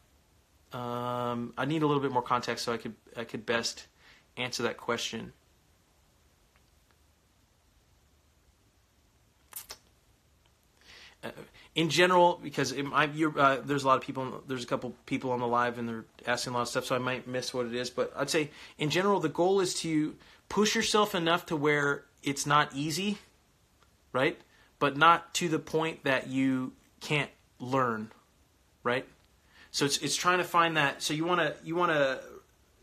[0.72, 3.88] Um, I need a little bit more context so I could I could best
[4.38, 5.34] answer that question.
[11.24, 11.30] Uh,
[11.76, 15.32] in general, because it, I, uh, there's a lot of people, there's a couple people
[15.32, 17.66] on the live and they're asking a lot of stuff, so I might miss what
[17.66, 17.90] it is.
[17.90, 20.16] But I'd say, in general, the goal is to
[20.50, 23.18] push yourself enough to where it's not easy,
[24.12, 24.40] right?
[24.78, 28.12] But not to the point that you can't learn,
[28.84, 29.08] right?
[29.72, 31.02] So it's it's trying to find that.
[31.02, 32.20] So you want to you want to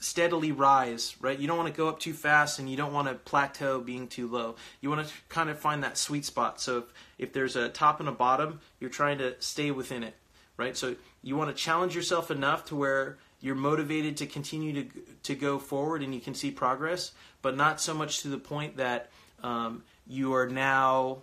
[0.00, 1.38] steadily rise, right?
[1.38, 4.08] You don't want to go up too fast and you don't want to plateau being
[4.08, 4.56] too low.
[4.80, 6.60] You want to kind of find that sweet spot.
[6.60, 6.84] So if,
[7.18, 10.14] if there's a top and a bottom, you're trying to stay within it,
[10.56, 10.76] right?
[10.76, 15.34] So you want to challenge yourself enough to where you're motivated to continue to to
[15.34, 19.10] go forward and you can see progress, but not so much to the point that
[19.42, 21.18] um, you are now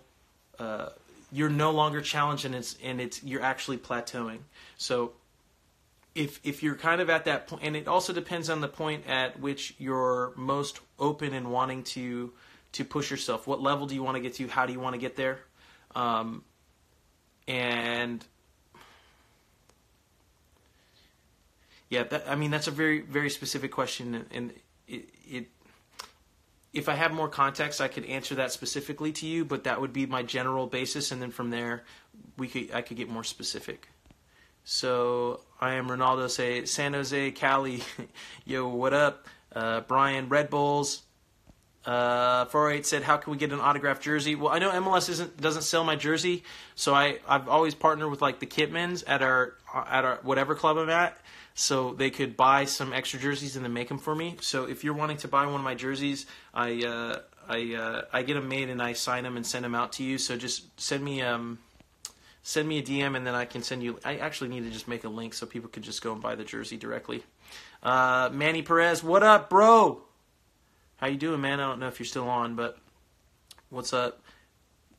[0.58, 0.88] uh,
[1.32, 4.38] you're no longer challenged and it's and it's you're actually plateauing.
[4.76, 5.12] So
[6.18, 9.06] if if you're kind of at that point, and it also depends on the point
[9.06, 12.32] at which you're most open and wanting to
[12.72, 13.46] to push yourself.
[13.46, 14.48] What level do you want to get to?
[14.48, 15.38] How do you want to get there?
[15.94, 16.42] Um,
[17.46, 18.24] and
[21.88, 24.52] yeah, that, I mean that's a very very specific question, and
[24.88, 25.46] it, it
[26.72, 29.92] if I have more context, I could answer that specifically to you, but that would
[29.92, 31.84] be my general basis, and then from there,
[32.36, 33.88] we could I could get more specific.
[34.70, 36.28] So I am Ronaldo.
[36.28, 37.82] Say San Jose, Cali.
[38.44, 39.26] Yo, what up?
[39.50, 41.04] Uh, Brian, Red Bulls.
[41.86, 45.40] Uh, 408 said, "How can we get an autographed jersey?" Well, I know MLS isn't
[45.40, 49.54] doesn't sell my jersey, so I I've always partnered with like the Kitmans at our
[49.74, 51.16] at our whatever club I'm at,
[51.54, 54.36] so they could buy some extra jerseys and then make them for me.
[54.42, 58.22] So if you're wanting to buy one of my jerseys, I uh, I uh, I
[58.22, 60.18] get them made and I sign them and send them out to you.
[60.18, 61.58] So just send me um
[62.48, 63.98] send me a DM and then I can send you.
[64.06, 66.34] I actually need to just make a link so people could just go and buy
[66.34, 67.22] the jersey directly.
[67.82, 70.00] Uh, Manny Perez, what up, bro?
[70.96, 71.60] How you doing, man?
[71.60, 72.78] I don't know if you're still on, but
[73.68, 74.22] what's up,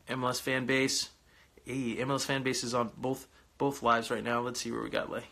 [0.08, 1.10] MLS fan base?
[1.66, 3.26] Hey, MLS fan base is on both
[3.58, 4.42] both lives right now.
[4.42, 5.24] Let's see where we got Lay.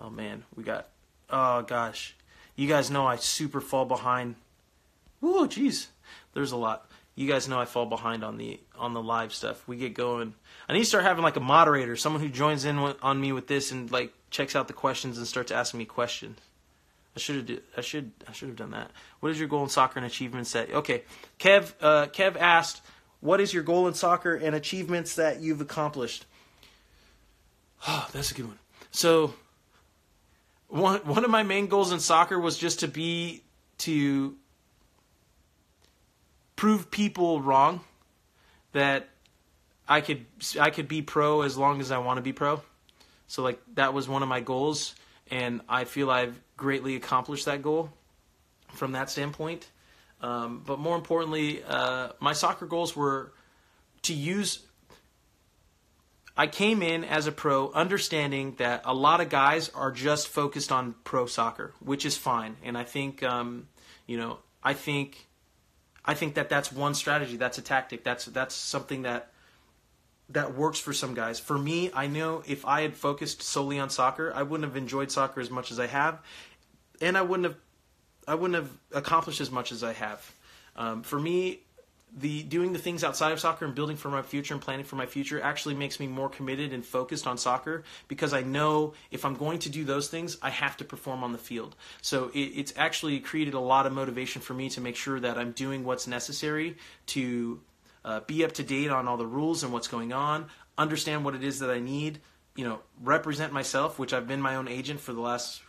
[0.00, 0.88] Oh man, we got.
[1.30, 2.16] Oh gosh,
[2.56, 4.34] you guys know I super fall behind.
[5.20, 5.86] Whoa, jeez,
[6.34, 6.90] there's a lot.
[7.14, 9.68] You guys know I fall behind on the on the live stuff.
[9.68, 10.34] We get going.
[10.68, 13.46] I need to start having like a moderator, someone who joins in on me with
[13.46, 16.38] this and like checks out the questions and starts asking me questions.
[17.14, 17.60] I should have.
[17.76, 18.12] I should.
[18.26, 18.90] I should have done that.
[19.20, 20.70] What is your goal in soccer and achievements that?
[20.72, 21.02] Okay,
[21.38, 21.74] Kev.
[21.80, 22.80] Uh, Kev asked,
[23.20, 26.26] "What is your goal in soccer and achievements that you've accomplished?"
[27.84, 28.60] Oh, that's a good one.
[28.92, 29.34] So
[30.68, 33.42] one one of my main goals in soccer was just to be
[33.78, 34.36] to
[36.54, 37.80] prove people wrong
[38.72, 39.08] that
[39.92, 40.24] I could
[40.58, 42.62] I could be pro as long as I want to be pro.
[43.26, 44.94] So like that was one of my goals
[45.30, 47.90] and I feel I've greatly accomplished that goal
[48.68, 49.68] from that standpoint.
[50.22, 53.34] Um, but more importantly, uh, my soccer goals were
[54.02, 54.60] to use
[56.34, 60.72] I came in as a pro understanding that a lot of guys are just focused
[60.72, 62.56] on pro soccer, which is fine.
[62.64, 63.68] And I think, um,
[64.06, 65.28] you know, I think,
[66.02, 67.36] I think that that's one strategy.
[67.36, 68.02] That's a tactic.
[68.02, 69.31] That's that's something that
[70.32, 71.38] that works for some guys.
[71.38, 75.10] For me, I know if I had focused solely on soccer, I wouldn't have enjoyed
[75.10, 76.20] soccer as much as I have,
[77.00, 77.56] and I wouldn't have
[78.26, 80.34] I wouldn't have accomplished as much as I have.
[80.76, 81.60] Um, for me,
[82.14, 84.96] the doing the things outside of soccer and building for my future and planning for
[84.96, 89.24] my future actually makes me more committed and focused on soccer because I know if
[89.24, 91.74] I'm going to do those things, I have to perform on the field.
[92.02, 95.38] So it, it's actually created a lot of motivation for me to make sure that
[95.38, 96.76] I'm doing what's necessary
[97.06, 97.60] to
[98.04, 100.46] uh, be up to date on all the rules and what's going on,
[100.76, 102.20] understand what it is that I need,
[102.56, 105.62] you know, represent myself, which I've been my own agent for the last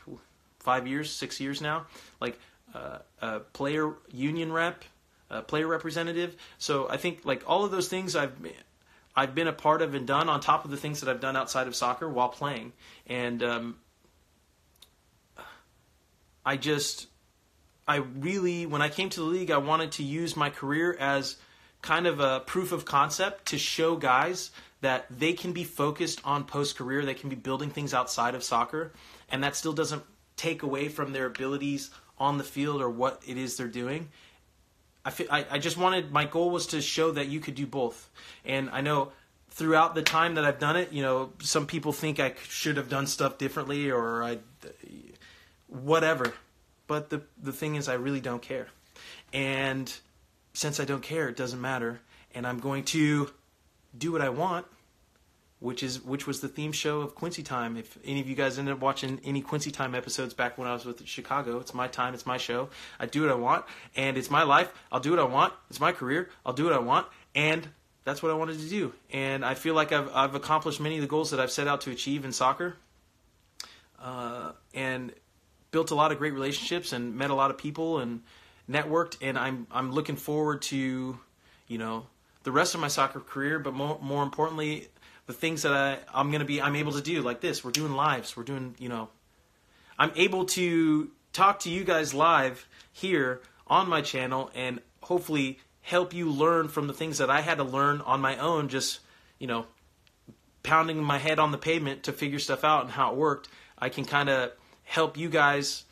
[0.59, 1.85] five years, six years now,
[2.19, 2.39] like
[2.73, 4.83] uh, a player union rep
[5.33, 6.35] a player representative.
[6.57, 8.33] So I think like all of those things I've
[9.15, 11.35] I've been a part of and done on top of the things that I've done
[11.35, 12.73] outside of soccer while playing,
[13.07, 13.77] and um,
[16.45, 17.07] I just
[17.87, 21.37] I really when I came to the league I wanted to use my career as
[21.83, 24.49] kind of a proof of concept to show guys
[24.81, 28.43] that they can be focused on post career, they can be building things outside of
[28.43, 28.91] soccer,
[29.29, 30.01] and that still doesn't
[30.35, 34.09] take away from their abilities on the field or what it is they're doing.
[35.05, 37.67] I, feel, I, I just wanted my goal was to show that you could do
[37.67, 38.09] both,
[38.45, 39.11] and I know
[39.49, 42.89] throughout the time that I've done it, you know, some people think I should have
[42.89, 44.39] done stuff differently or I,
[45.67, 46.33] whatever.
[46.87, 48.67] But the the thing is, I really don't care,
[49.33, 49.93] and
[50.53, 52.01] since I don't care, it doesn't matter,
[52.33, 53.29] and I'm going to
[53.97, 54.65] do what I want
[55.63, 57.77] which is which was the theme show of Quincy Time.
[57.77, 60.73] If any of you guys ended up watching any Quincy Time episodes back when I
[60.73, 62.67] was with Chicago, it's my time, it's my show.
[62.99, 63.63] I do what I want,
[63.95, 64.73] and it's my life.
[64.91, 65.53] I'll do what I want.
[65.69, 66.29] It's my career.
[66.45, 67.65] I'll do what I want, and
[68.03, 68.93] that's what I wanted to do.
[69.13, 71.79] And I feel like I've I've accomplished many of the goals that I've set out
[71.81, 72.75] to achieve in soccer,
[74.01, 75.13] uh, and
[75.71, 78.21] built a lot of great relationships and met a lot of people and
[78.69, 79.17] networked.
[79.21, 81.19] And I'm I'm looking forward to,
[81.67, 82.07] you know,
[82.43, 84.89] the rest of my soccer career, but more more importantly
[85.25, 87.63] the things that I, I'm to be, I'm able to do like this.
[87.63, 88.35] We're doing lives.
[88.35, 89.09] We're doing, you know,
[89.97, 96.13] I'm able to talk to you guys live here on my channel and hopefully help
[96.13, 98.99] you learn from the things that I had to learn on my own, just,
[99.39, 99.65] you know,
[100.61, 103.49] pounding my head on the pavement to figure stuff out and how it worked.
[103.77, 104.51] I can kind of
[104.83, 105.83] help you guys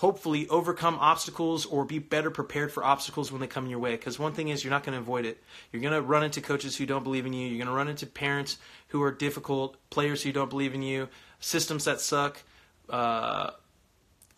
[0.00, 3.90] hopefully overcome obstacles or be better prepared for obstacles when they come in your way.
[3.90, 5.42] Because one thing is, you're not going to avoid it.
[5.70, 7.46] You're going to run into coaches who don't believe in you.
[7.46, 8.56] You're going to run into parents
[8.88, 12.42] who are difficult, players who don't believe in you, systems that suck,
[12.88, 13.50] uh,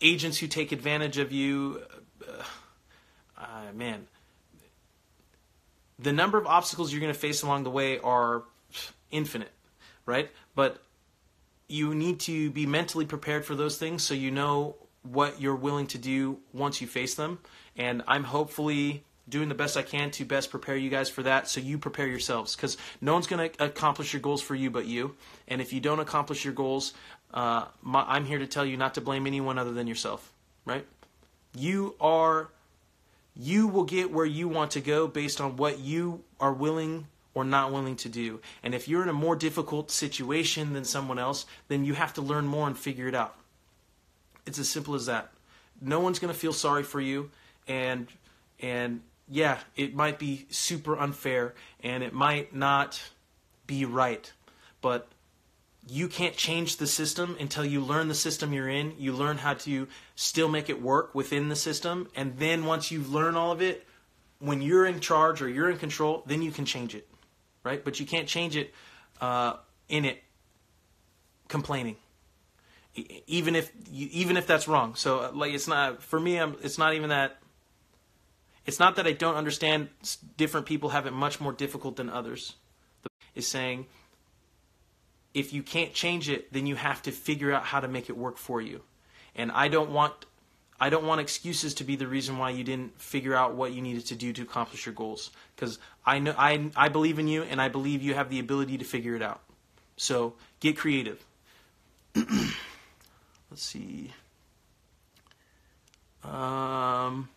[0.01, 1.81] agents who take advantage of you.
[2.29, 2.43] Uh,
[3.39, 4.09] uh, man,
[5.97, 8.43] the number of obstacles you're going to face along the way are
[9.13, 9.53] infinite,
[10.07, 10.29] right?
[10.57, 10.83] But
[11.69, 15.87] you need to be mentally prepared for those things so you know what you're willing
[15.89, 17.39] to do once you face them.
[17.77, 21.49] And I'm hopefully doing the best I can to best prepare you guys for that
[21.49, 24.87] so you prepare yourselves because no one's going to accomplish your goals for you but
[24.87, 25.15] you.
[25.49, 26.93] And if you don't accomplish your goals,
[27.33, 30.33] uh, my, I'm here to tell you not to blame anyone other than yourself,
[30.65, 30.87] right?
[31.57, 32.49] You are,
[33.35, 37.45] you will get where you want to go based on what you are willing or
[37.45, 38.41] not willing to do.
[38.63, 42.23] And if you're in a more difficult situation than someone else, then you have to
[42.23, 43.35] learn more and figure it out.
[44.47, 45.33] It's as simple as that.
[45.81, 47.31] No one's going to feel sorry for you,
[47.67, 48.07] and
[48.61, 53.01] and yeah, it might be super unfair, and it might not
[53.67, 54.33] be right,
[54.81, 55.09] but
[55.89, 58.95] you can't change the system until you learn the system you're in.
[58.99, 63.03] You learn how to still make it work within the system, and then once you
[63.03, 63.87] learn all of it,
[64.39, 67.09] when you're in charge or you're in control, then you can change it,
[67.65, 67.85] right?
[67.85, 68.73] But you can't change it
[69.21, 69.55] uh,
[69.89, 70.23] in it
[71.49, 71.97] complaining
[72.95, 74.95] even if even if that's wrong.
[74.95, 76.39] So uh, like it's not for me.
[76.39, 77.39] I'm, it's not even that.
[78.65, 79.89] It's not that I don't understand.
[80.37, 82.55] Different people have it much more difficult than others.
[83.35, 83.87] Is saying
[85.35, 88.17] if you can't change it, then you have to figure out how to make it
[88.17, 88.83] work for you.
[89.35, 90.13] And I don't want
[90.79, 93.81] I don't want excuses to be the reason why you didn't figure out what you
[93.81, 95.31] needed to do to accomplish your goals.
[95.57, 98.79] Because I know I I believe in you, and I believe you have the ability
[98.79, 99.41] to figure it out.
[99.97, 101.25] So get creative.
[103.53, 104.11] Let's see.
[106.25, 107.29] Um,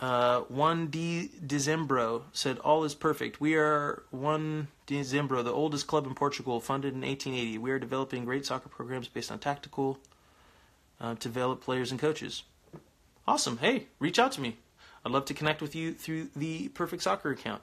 [0.00, 3.38] uh, 1D Dezembro said, All is perfect.
[3.38, 7.58] We are 1 Dezembro, the oldest club in Portugal, funded in 1880.
[7.58, 9.98] We are developing great soccer programs based on tactical
[10.98, 12.44] uh, to develop players and coaches.
[13.28, 13.58] Awesome.
[13.58, 14.56] Hey, reach out to me.
[15.04, 17.60] I'd love to connect with you through the Perfect Soccer account.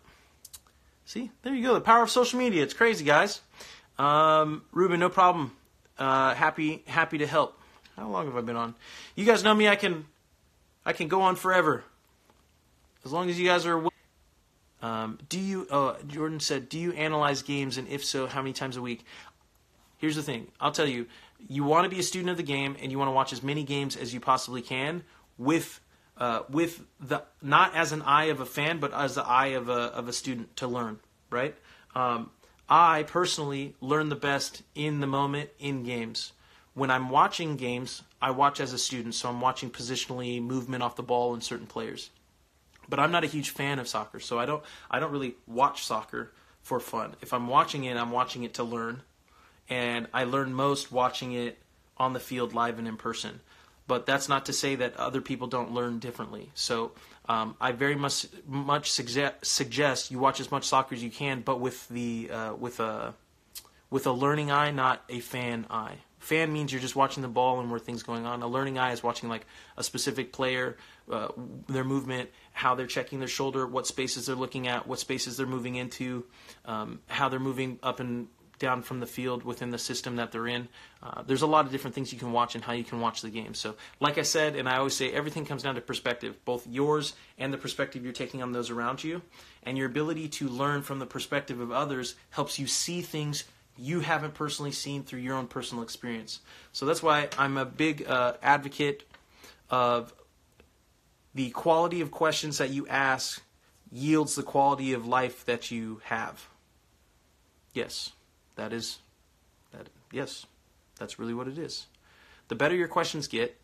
[1.03, 1.73] See, there you go.
[1.73, 2.61] The power of social media.
[2.61, 3.41] It's crazy, guys.
[3.97, 5.55] Um, Ruben, no problem.
[5.97, 7.59] Uh, happy happy to help.
[7.95, 8.75] How long have I been on?
[9.15, 9.67] You guys know me.
[9.67, 10.05] I can
[10.85, 11.83] I can go on forever.
[13.03, 13.83] As long as you guys are.
[14.81, 15.67] Um, do you?
[15.71, 19.03] Uh, Jordan said, "Do you analyze games, and if so, how many times a week?"
[19.97, 20.47] Here's the thing.
[20.59, 21.07] I'll tell you.
[21.47, 23.43] You want to be a student of the game, and you want to watch as
[23.43, 25.03] many games as you possibly can
[25.37, 25.79] with
[26.17, 29.69] uh, with the not as an eye of a fan, but as the eye of
[29.69, 30.99] a of a student to learn.
[31.29, 31.55] Right?
[31.95, 32.29] Um,
[32.69, 36.33] I personally learn the best in the moment in games.
[36.73, 40.95] When I'm watching games, I watch as a student, so I'm watching positionally, movement off
[40.95, 42.09] the ball, and certain players.
[42.89, 45.85] But I'm not a huge fan of soccer, so I don't I don't really watch
[45.85, 47.15] soccer for fun.
[47.21, 49.01] If I'm watching it, I'm watching it to learn,
[49.69, 51.57] and I learn most watching it
[51.97, 53.39] on the field live and in person.
[53.87, 56.51] But that's not to say that other people don't learn differently.
[56.53, 56.91] So
[57.27, 61.41] um, I very much much suggest, suggest you watch as much soccer as you can,
[61.41, 63.13] but with the uh, with a
[63.89, 65.95] with a learning eye, not a fan eye.
[66.19, 68.41] Fan means you're just watching the ball and where things going on.
[68.41, 69.45] A learning eye is watching like
[69.77, 70.75] a specific player,
[71.11, 71.27] uh,
[71.67, 75.45] their movement, how they're checking their shoulder, what spaces they're looking at, what spaces they're
[75.45, 76.25] moving into,
[76.65, 78.27] um, how they're moving up and
[78.59, 80.67] down from the field within the system that they're in.
[81.01, 83.21] Uh, there's a lot of different things you can watch and how you can watch
[83.21, 83.53] the game.
[83.53, 87.13] So, like I said, and I always say, everything comes down to perspective, both yours
[87.37, 89.21] and the perspective you're taking on those around you.
[89.63, 93.43] And your ability to learn from the perspective of others helps you see things
[93.77, 96.39] you haven't personally seen through your own personal experience.
[96.71, 99.03] So that's why I'm a big uh, advocate
[99.69, 100.13] of
[101.35, 103.41] the quality of questions that you ask
[103.91, 106.47] yields the quality of life that you have.
[107.73, 108.11] Yes.
[108.57, 108.99] That is,
[109.71, 110.45] that yes,
[110.99, 111.87] that's really what it is.
[112.49, 113.57] The better your questions get,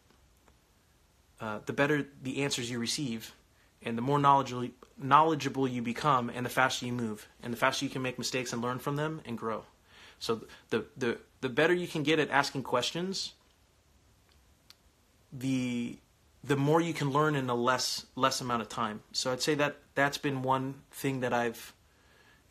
[1.42, 3.34] uh, the better the answers you receive,
[3.84, 7.84] and the more knowledgeable knowledgeable you become, and the faster you move, and the faster
[7.86, 9.66] you can make mistakes and learn from them and grow.
[10.20, 13.34] So the the the better you can get at asking questions,
[15.32, 15.98] the
[16.44, 19.02] the more you can learn in a less less amount of time.
[19.12, 21.74] So I'd say that that's been one thing that I've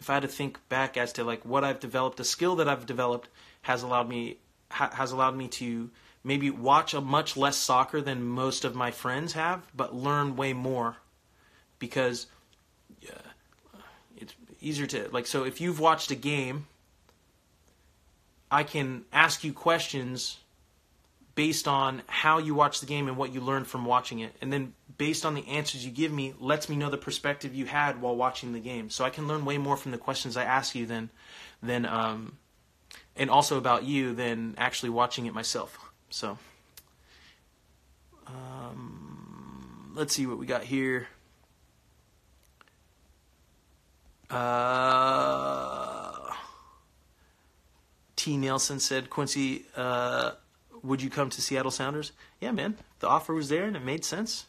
[0.02, 2.68] if I had to think back as to like what I've developed, the skill that
[2.68, 3.28] I've developed
[3.62, 4.38] has allowed me
[4.68, 5.90] ha, has allowed me to
[6.24, 10.52] maybe watch a much less soccer than most of my friends have, but learn way
[10.52, 10.96] more
[11.78, 12.26] because
[13.08, 13.28] uh,
[14.16, 15.28] it's easier to like.
[15.28, 16.66] So if you've watched a game,
[18.50, 20.38] I can ask you questions
[21.34, 24.34] based on how you watch the game and what you learned from watching it.
[24.40, 27.66] And then based on the answers you give me, lets me know the perspective you
[27.66, 28.90] had while watching the game.
[28.90, 31.10] So I can learn way more from the questions I ask you than
[31.62, 32.38] than um
[33.16, 35.78] and also about you than actually watching it myself.
[36.10, 36.38] So
[38.26, 41.08] um let's see what we got here.
[44.28, 45.92] Uh
[48.22, 48.36] T.
[48.36, 50.30] Nelson said Quincy uh,
[50.82, 52.12] would you come to Seattle Sounders?
[52.40, 52.76] Yeah, man.
[53.00, 54.46] The offer was there and it made sense.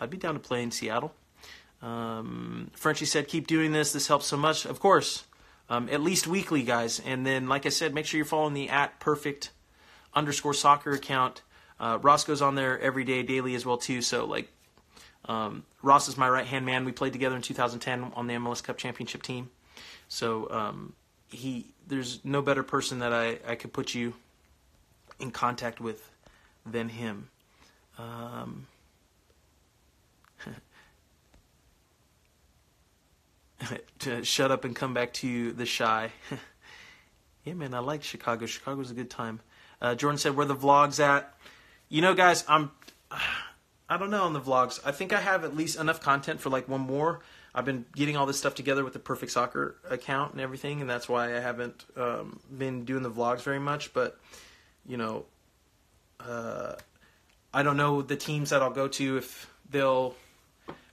[0.00, 1.12] I'd be down to play in Seattle.
[1.82, 3.92] Um, Frenchie said, keep doing this.
[3.92, 4.64] This helps so much.
[4.64, 5.24] Of course.
[5.68, 7.00] Um, at least weekly, guys.
[7.00, 9.50] And then, like I said, make sure you're following the at perfect
[10.14, 11.42] underscore soccer account.
[11.78, 14.02] Uh, Ross goes on there every day, daily as well, too.
[14.02, 14.50] So, like,
[15.26, 16.84] um, Ross is my right hand man.
[16.84, 19.50] We played together in 2010 on the MLS Cup championship team.
[20.08, 20.94] So, um,
[21.30, 24.14] he, there's no better person that I, I could put you
[25.20, 26.10] in contact with
[26.66, 27.28] than him.
[27.98, 28.66] Um,
[34.00, 36.10] to shut up and come back to you, the shy.
[37.44, 38.46] yeah, man, I like Chicago.
[38.46, 39.40] Chicago's a good time.
[39.80, 41.34] Uh, Jordan said, "Where the vlogs at?"
[41.88, 42.70] You know, guys, I'm.
[43.88, 44.78] I don't know on the vlogs.
[44.84, 47.22] I think I have at least enough content for like one more.
[47.52, 50.88] I've been getting all this stuff together with the Perfect Soccer account and everything, and
[50.88, 53.92] that's why I haven't um, been doing the vlogs very much.
[53.92, 54.16] But
[54.86, 55.24] you know,
[56.20, 56.74] uh,
[57.52, 60.14] I don't know the teams that I'll go to if they'll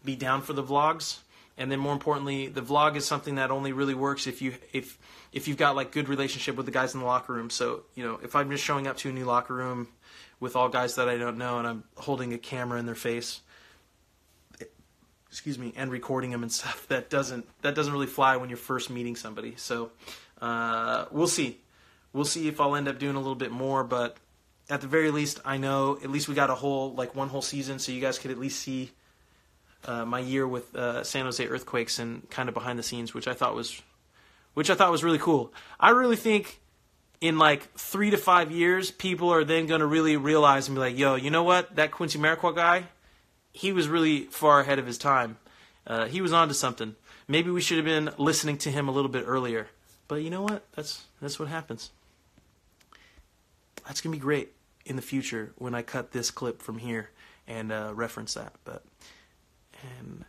[0.03, 1.19] be down for the vlogs.
[1.59, 4.97] And then more importantly, the vlog is something that only really works if you if
[5.33, 7.49] if you've got like good relationship with the guys in the locker room.
[7.49, 9.88] So you know, if I'm just showing up to a new locker room
[10.39, 13.41] with all guys that I don't know and I'm holding a camera in their face,
[15.29, 18.57] excuse me, and recording them and stuff, that doesn't that doesn't really fly when you're
[18.57, 19.55] first meeting somebody.
[19.57, 19.89] So
[20.39, 21.59] uh, we'll see,
[22.13, 24.17] we'll see if I'll end up doing a little bit more, but
[24.69, 27.41] at the very least, I know at least we got a whole like one whole
[27.41, 28.91] season, so you guys could at least see
[29.85, 33.27] uh, my year with uh, San Jose Earthquakes and kind of behind the scenes, which
[33.27, 33.81] I thought was,
[34.53, 35.53] which I thought was really cool.
[35.79, 36.59] I really think
[37.21, 40.79] in like three to five years, people are then going to really realize and be
[40.79, 41.75] like, "Yo, you know what?
[41.75, 42.85] That Quincy Amarikwa guy,
[43.53, 45.37] he was really far ahead of his time.
[45.85, 46.95] Uh, he was onto something.
[47.27, 49.67] Maybe we should have been listening to him a little bit earlier.
[50.07, 50.65] But you know what?
[50.75, 51.91] That's that's what happens.
[53.88, 54.53] That's gonna be great
[54.85, 57.09] in the future when I cut this clip from here
[57.47, 58.53] and uh, reference that.
[58.63, 58.83] But
[59.99, 60.25] and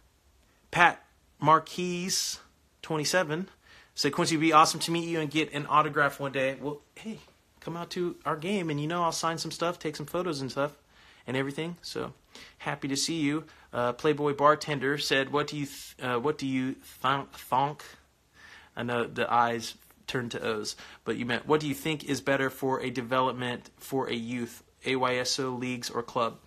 [0.70, 1.04] Pat
[1.40, 2.38] Marquise,
[2.82, 3.48] 27,
[3.94, 6.56] said, Quincy, it'd be awesome to meet you and get an autograph one day.
[6.60, 7.18] Well, hey,
[7.60, 10.40] come out to our game and, you know, I'll sign some stuff, take some photos
[10.40, 10.72] and stuff
[11.26, 11.76] and everything.
[11.82, 12.12] So
[12.58, 13.44] happy to see you.
[13.72, 17.82] Uh, Playboy bartender said, "What do you th- uh, what do you thonk thonk?"
[18.74, 19.74] I know the eyes
[20.08, 23.70] turned to O's, but you meant what do you think is better for a development
[23.76, 26.38] for a youth AYSO leagues or club?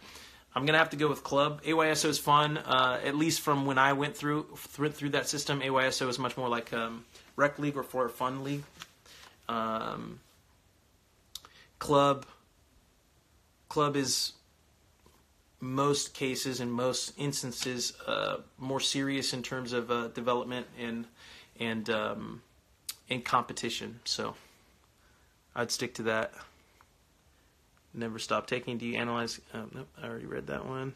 [0.53, 1.61] I'm gonna have to go with club.
[1.63, 5.61] AYSO is fun, uh, at least from when I went through through, through that system.
[5.61, 7.05] AYSO is much more like um,
[7.37, 8.63] rec league or for fun league.
[9.47, 10.19] Um,
[11.79, 12.25] club
[13.69, 14.33] club is
[15.61, 21.05] most cases in most instances uh, more serious in terms of uh, development and
[21.59, 22.41] and um,
[23.11, 23.99] and competition.
[24.05, 24.35] So
[25.55, 26.33] I'd stick to that.
[27.93, 28.77] Never stop taking.
[28.77, 29.41] Do you analyze?
[29.53, 30.95] Uh, nope, I already read that one.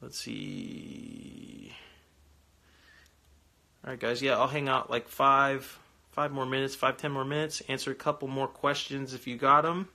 [0.00, 1.72] Let's see.
[3.84, 4.22] All right, guys.
[4.22, 5.78] Yeah, I'll hang out like five,
[6.12, 7.62] five more minutes, five ten more minutes.
[7.68, 9.88] Answer a couple more questions if you got them.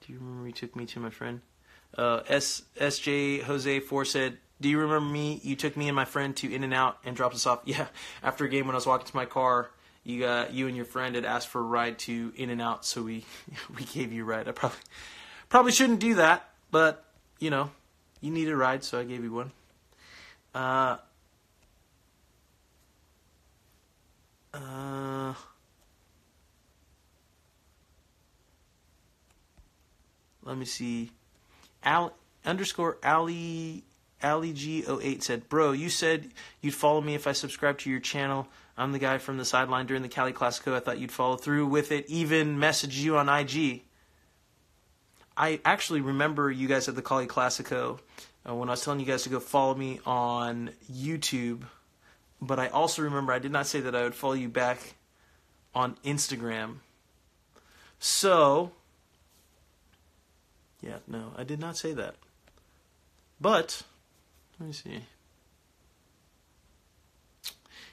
[0.00, 1.40] Do you remember you took me to my friend?
[1.98, 5.40] Uh, S SJ Jose Four said, "Do you remember me?
[5.42, 7.62] You took me and my friend to In and Out and dropped us off.
[7.64, 7.88] Yeah,
[8.22, 9.70] after a game when I was walking to my car,
[10.04, 12.84] you got you and your friend had asked for a ride to In and Out,
[12.84, 13.24] so we
[13.76, 14.48] we gave you a ride.
[14.48, 14.78] I probably
[15.48, 17.04] probably shouldn't do that, but
[17.38, 17.70] you know,
[18.20, 19.52] you need a ride, so I gave you one.
[20.54, 20.96] Uh,
[24.52, 25.34] uh,
[30.42, 31.10] let me see.
[31.82, 33.84] Al underscore Ali
[34.22, 36.30] Ali G08 said, Bro, you said
[36.60, 38.48] you'd follow me if I subscribed to your channel.
[38.76, 40.74] I'm the guy from the sideline during the Cali Classico.
[40.74, 43.82] I thought you'd follow through with it, even message you on IG.
[45.36, 47.98] I actually remember you guys at the Cali Classico
[48.48, 51.62] uh, when I was telling you guys to go follow me on YouTube.
[52.40, 54.94] But I also remember I did not say that I would follow you back
[55.74, 56.76] on Instagram.
[57.98, 58.72] So,
[60.80, 62.16] yeah, no, I did not say that.
[63.40, 63.82] But,
[64.58, 65.00] let me see.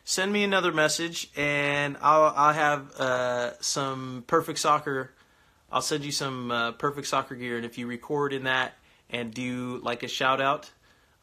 [0.10, 5.12] Send me another message, and I'll I'll have uh, some perfect soccer.
[5.70, 8.76] I'll send you some uh, perfect soccer gear, and if you record in that
[9.10, 10.72] and do like a shout out,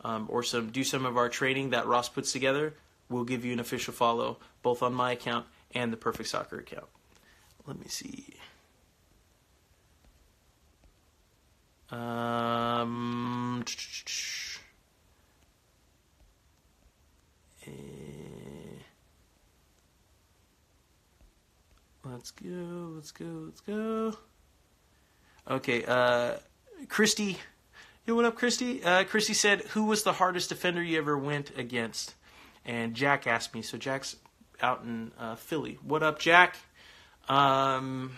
[0.02, 2.74] um, or some do some of our training that Ross puts together,
[3.08, 6.88] we'll give you an official follow both on my account and the Perfect Soccer account.
[7.66, 8.34] Let me see.
[11.90, 13.64] Um,
[22.04, 24.16] let's go, let's go, let's go.
[25.48, 26.36] Okay, uh,
[26.88, 27.38] Christy.
[28.06, 28.82] Yo, what up, Christy?
[28.84, 32.14] Uh, Christy said, Who was the hardest defender you ever went against?
[32.64, 33.62] And Jack asked me.
[33.62, 34.16] So Jack's
[34.60, 35.78] out in uh, Philly.
[35.82, 36.56] What up, Jack?
[37.28, 38.12] Um,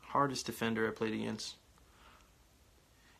[0.00, 1.54] hardest defender I played against.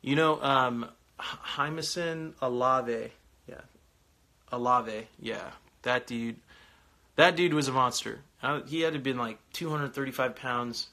[0.00, 3.10] You know, um, Jámison Olave,
[3.48, 3.60] yeah,
[4.52, 5.50] Olave, yeah,
[5.82, 6.36] that dude,
[7.16, 8.20] that dude was a monster.
[8.42, 10.88] Uh, he had to been like 235 pounds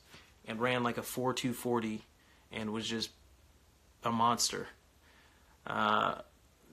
[0.47, 2.01] and ran like a 4.240
[2.51, 3.09] and was just
[4.03, 4.67] a monster.
[5.65, 6.15] Uh,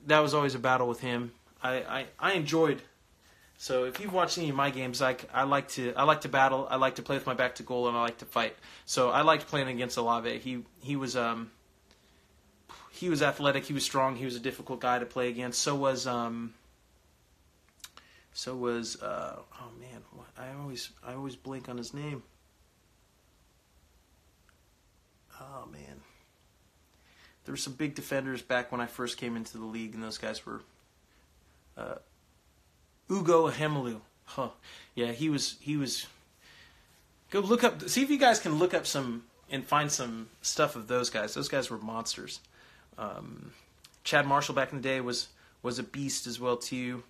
[0.07, 1.33] that was always a battle with him.
[1.63, 2.83] I, I, I enjoyed.
[3.59, 6.29] So if you've watched any of my games, like I like to I like to
[6.29, 6.69] battle.
[6.71, 8.57] I like to play with my back to goal, and I like to fight.
[8.87, 10.39] So I liked playing against Olave.
[10.39, 11.51] He he was um
[12.93, 13.65] he was athletic.
[13.65, 14.15] He was strong.
[14.15, 15.61] He was a difficult guy to play against.
[15.61, 16.55] So was um.
[18.39, 20.01] So was uh oh man,
[20.39, 22.23] I always I always blink on his name.
[25.41, 26.03] Oh man.
[27.45, 30.19] There were some big defenders back when I first came into the league, and those
[30.19, 30.61] guys were
[31.77, 31.97] uh,
[33.11, 34.01] Ugo Ihemelu.
[34.27, 34.51] Huh.
[34.95, 36.07] Yeah, he was he was.
[37.31, 37.89] Go look up.
[37.89, 41.35] See if you guys can look up some and find some stuff of those guys.
[41.35, 42.39] Those guys were monsters.
[42.99, 43.51] Um,
[44.05, 45.27] Chad Marshall back in the day was
[45.61, 47.03] was a beast as well too.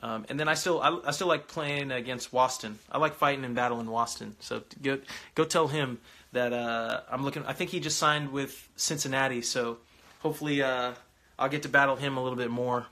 [0.00, 2.74] Um, and then I still I, I, still like playing against Waston.
[2.92, 4.32] I like fighting and battling Waston.
[4.40, 4.98] So go
[5.34, 5.98] go tell him
[6.32, 7.44] that uh, I'm looking.
[7.46, 9.40] I think he just signed with Cincinnati.
[9.40, 9.78] So
[10.20, 10.92] hopefully uh,
[11.38, 12.86] I'll get to battle him a little bit more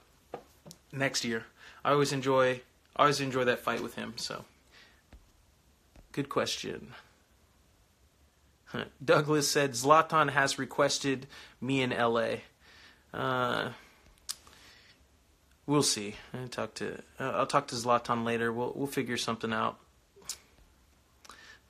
[0.92, 1.44] next year.
[1.84, 2.62] I always enjoy
[2.96, 4.14] I always enjoy that fight with him.
[4.16, 4.44] So
[6.12, 6.94] good question.
[9.04, 11.26] Douglas said Zlatan has requested
[11.60, 12.36] me in LA.
[13.12, 13.70] Uh,
[15.66, 16.16] we'll see.
[16.32, 18.52] I talk to uh, I'll talk to Zlatan later.
[18.52, 19.78] We'll we'll figure something out.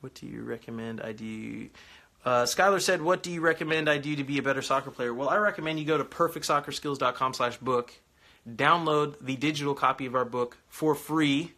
[0.01, 1.69] What do you recommend I do?
[2.25, 5.13] Uh, Skylar said, "What do you recommend I do to be a better soccer player?"
[5.13, 7.93] Well, I recommend you go to perfectsoccerskills.com/book
[8.49, 11.53] download the digital copy of our book for free.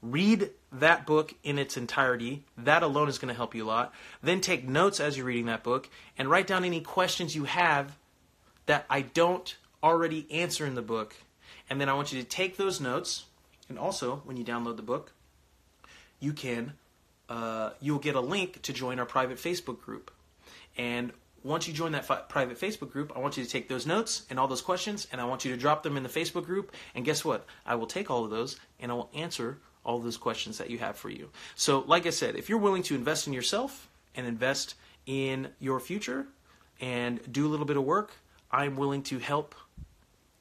[0.00, 2.44] Read that book in its entirety.
[2.56, 3.92] That alone is going to help you a lot.
[4.22, 7.96] Then take notes as you're reading that book and write down any questions you have
[8.66, 11.16] that I don't already answer in the book.
[11.70, 13.24] And then I want you to take those notes.
[13.68, 15.12] And also, when you download the book,
[16.20, 16.72] you can
[17.28, 20.10] uh, you'll get a link to join our private Facebook group.
[20.76, 21.12] And
[21.44, 24.24] once you join that fi- private Facebook group, I want you to take those notes
[24.30, 26.74] and all those questions, and I want you to drop them in the Facebook group.
[26.94, 27.46] And guess what?
[27.66, 30.78] I will take all of those and I will answer all those questions that you
[30.78, 31.30] have for you.
[31.54, 34.74] So, like I said, if you're willing to invest in yourself and invest
[35.06, 36.26] in your future
[36.80, 38.12] and do a little bit of work,
[38.50, 39.54] I'm willing to help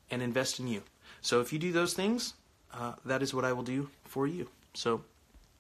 [0.10, 0.84] and invest in you.
[1.28, 2.36] So, if you do those things,
[2.74, 4.48] uh, that is what I will do for you.
[4.74, 5.02] So,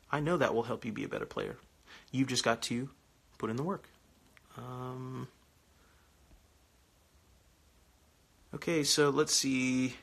[0.09, 1.57] I know that will help you be a better player.
[2.09, 2.87] You've just got to
[3.37, 3.83] put in the work.
[4.55, 5.27] Um,
[8.55, 9.93] okay, so let's see.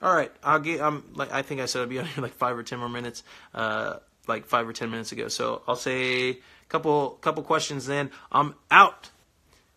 [0.00, 0.80] All right, I'll get.
[0.80, 2.88] I'm like I think I said I'd be on here like five or ten more
[2.88, 3.22] minutes,
[3.54, 3.96] uh,
[4.26, 5.28] like five or ten minutes ago.
[5.28, 6.38] So I'll say a
[6.70, 7.84] couple couple questions.
[7.84, 9.10] Then I'm out.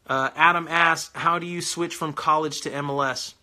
[0.07, 3.33] Uh, Adam asked, "How do you switch from college to MLS?"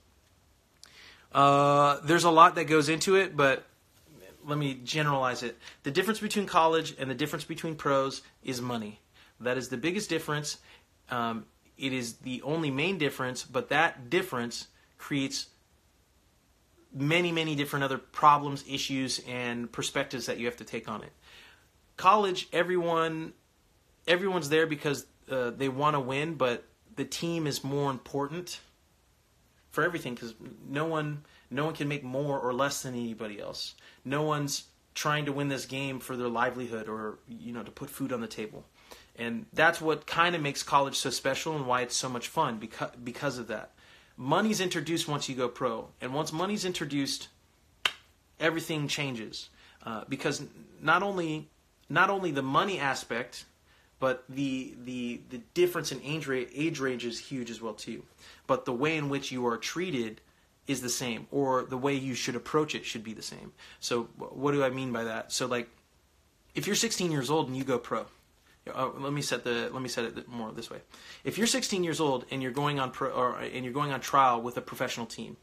[1.33, 3.64] Uh, there's a lot that goes into it, but
[4.45, 5.59] let me generalize it.
[5.83, 9.01] The difference between college and the difference between pros is money.
[9.41, 10.59] That is the biggest difference.
[11.09, 11.47] Um,
[11.78, 14.68] it is the only main difference, but that difference
[14.99, 15.47] creates
[16.93, 21.12] many, many different other problems, issues, and perspectives that you have to take on it.
[21.97, 23.33] College, everyone,
[24.07, 26.64] everyone's there because uh, they want to win, but
[26.97, 28.61] the team is more important
[29.71, 30.35] for everything because
[30.68, 33.75] no one no one can make more or less than anybody else.
[34.05, 34.64] No one's
[34.95, 38.21] trying to win this game for their livelihood or you know to put food on
[38.21, 38.64] the table.
[39.16, 42.59] And that's what kind of makes college so special and why it's so much fun
[42.59, 43.73] because because of that.
[44.16, 47.29] Money's introduced once you go pro, and once money's introduced,
[48.39, 49.49] everything changes
[49.85, 50.43] uh, because
[50.81, 51.49] not only
[51.89, 53.45] not only the money aspect,
[54.01, 58.03] but the the the difference in age age range is huge as well too.
[58.47, 60.21] But the way in which you are treated
[60.67, 63.53] is the same, or the way you should approach it should be the same.
[63.79, 65.33] So, what do I mean by that?
[65.33, 65.69] So, like,
[66.55, 68.07] if you're 16 years old and you go pro,
[68.73, 70.79] uh, let me set the let me set it more this way.
[71.25, 74.01] If you're 16 years old and you're going on pro, or, and you're going on
[74.01, 75.37] trial with a professional team,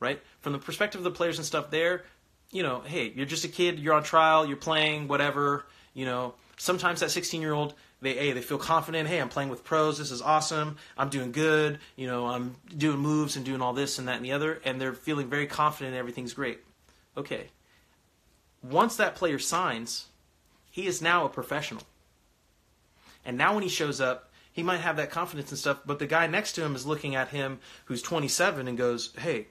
[0.00, 0.20] right?
[0.40, 2.04] From the perspective of the players and stuff, there,
[2.50, 5.64] you know, hey, you're just a kid, you're on trial, you're playing, whatever.
[5.94, 9.08] You know, sometimes that 16 year old they hey, they feel confident.
[9.08, 9.96] Hey, I'm playing with pros.
[9.96, 10.76] This is awesome.
[10.98, 11.78] I'm doing good.
[11.96, 14.80] You know, I'm doing moves and doing all this and that and the other, and
[14.80, 15.94] they're feeling very confident.
[15.94, 16.60] and Everything's great.
[17.16, 17.50] Okay.
[18.62, 20.06] Once that player signs,
[20.70, 21.82] he is now a professional.
[23.24, 26.06] And now when he shows up, he might have that confidence and stuff, but the
[26.06, 29.46] guy next to him is looking at him who's 27 and goes, "Hey,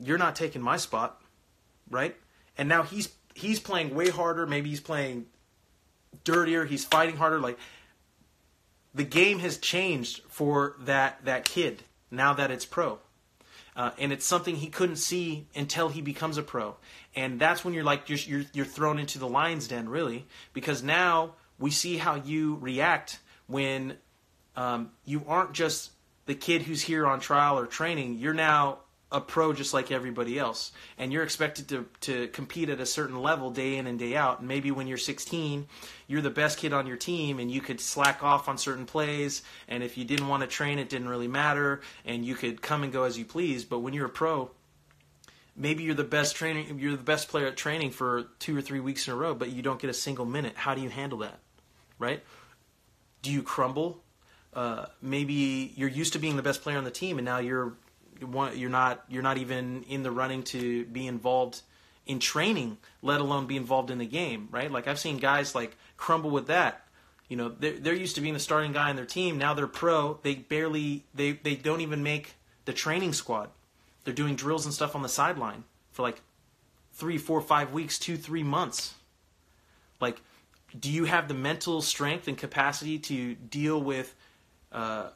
[0.00, 1.20] you're not taking my spot."
[1.90, 2.16] Right?
[2.56, 5.26] And now he's he's playing way harder, maybe he's playing
[6.24, 7.58] dirtier, he's fighting harder like
[8.94, 12.98] the game has changed for that that kid now that it's pro.
[13.76, 16.74] Uh, and it's something he couldn't see until he becomes a pro.
[17.14, 20.82] And that's when you're like you're, you're, you're thrown into the lion's den, really, because
[20.82, 23.96] now we see how you react when
[24.56, 25.92] um, you aren't just
[26.26, 28.18] the kid who's here on trial or training.
[28.18, 28.78] You're now
[29.10, 30.72] a pro just like everybody else.
[30.98, 34.40] And you're expected to, to compete at a certain level day in and day out.
[34.40, 35.66] And maybe when you're 16
[36.06, 39.42] you're the best kid on your team and you could slack off on certain plays.
[39.66, 41.80] And if you didn't want to train it didn't really matter.
[42.04, 43.64] And you could come and go as you please.
[43.64, 44.50] But when you're a pro
[45.56, 48.78] maybe you're the best training you're the best player at training for two or three
[48.78, 50.52] weeks in a row but you don't get a single minute.
[50.54, 51.38] How do you handle that?
[51.98, 52.22] Right?
[53.22, 54.02] Do you crumble?
[54.52, 57.74] Uh, maybe you're used to being the best player on the team and now you're
[58.20, 61.62] you're not you're not even in the running to be involved
[62.06, 64.70] in training, let alone be involved in the game, right?
[64.70, 66.86] Like I've seen guys like crumble with that.
[67.28, 69.36] You know, they're, they're used to being the starting guy on their team.
[69.36, 70.18] Now they're pro.
[70.22, 73.50] They barely they they don't even make the training squad.
[74.04, 76.22] They're doing drills and stuff on the sideline for like
[76.92, 78.94] three, four, five weeks, two, three months.
[80.00, 80.20] Like,
[80.78, 84.14] do you have the mental strength and capacity to deal with
[84.72, 85.10] uh,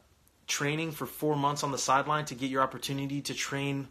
[0.53, 3.89] training for four months on the sideline to get your opportunity to train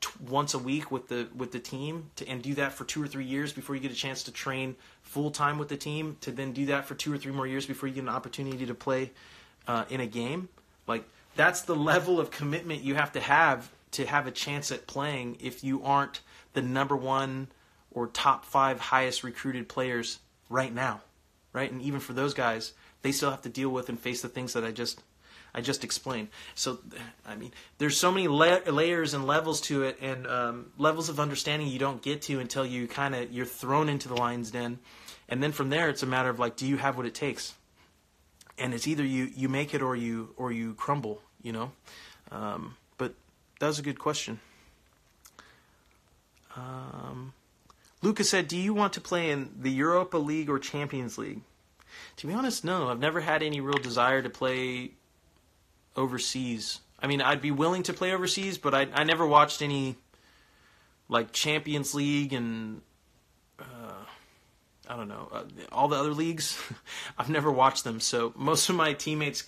[0.00, 3.02] t- once a week with the with the team to, and do that for two
[3.02, 6.16] or three years before you get a chance to train full time with the team
[6.20, 8.64] to then do that for two or three more years before you get an opportunity
[8.64, 9.10] to play
[9.66, 10.48] uh, in a game.
[10.86, 11.02] Like
[11.34, 15.38] that's the level of commitment you have to have to have a chance at playing
[15.40, 16.20] if you aren't
[16.52, 17.48] the number one
[17.90, 21.00] or top five highest recruited players right now
[21.52, 21.70] right?
[21.70, 24.54] And even for those guys they still have to deal with and face the things
[24.54, 25.00] that i just
[25.54, 26.28] I just explained.
[26.56, 26.80] So,
[27.24, 31.20] I mean, there's so many la- layers and levels to it, and um, levels of
[31.20, 34.80] understanding you don't get to until you kind of you're thrown into the lion's den,
[35.28, 37.54] and then from there it's a matter of like, do you have what it takes?
[38.58, 41.70] And it's either you you make it or you or you crumble, you know.
[42.32, 43.14] Um, but
[43.60, 44.40] that was a good question.
[46.56, 47.32] Um,
[48.02, 51.42] Lucas said, "Do you want to play in the Europa League or Champions League?"
[52.16, 52.88] To be honest, no.
[52.88, 54.92] I've never had any real desire to play
[55.96, 56.80] overseas.
[57.00, 59.96] I mean, I'd be willing to play overseas, but I I never watched any
[61.08, 62.80] like Champions League and
[63.58, 64.04] uh,
[64.88, 66.58] I don't know uh, all the other leagues.
[67.18, 69.44] I've never watched them, so most of my teammates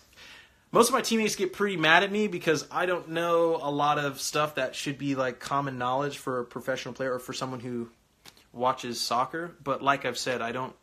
[0.72, 3.98] most of my teammates get pretty mad at me because I don't know a lot
[3.98, 7.60] of stuff that should be like common knowledge for a professional player or for someone
[7.60, 7.88] who
[8.52, 9.54] watches soccer.
[9.62, 10.74] But like I've said, I don't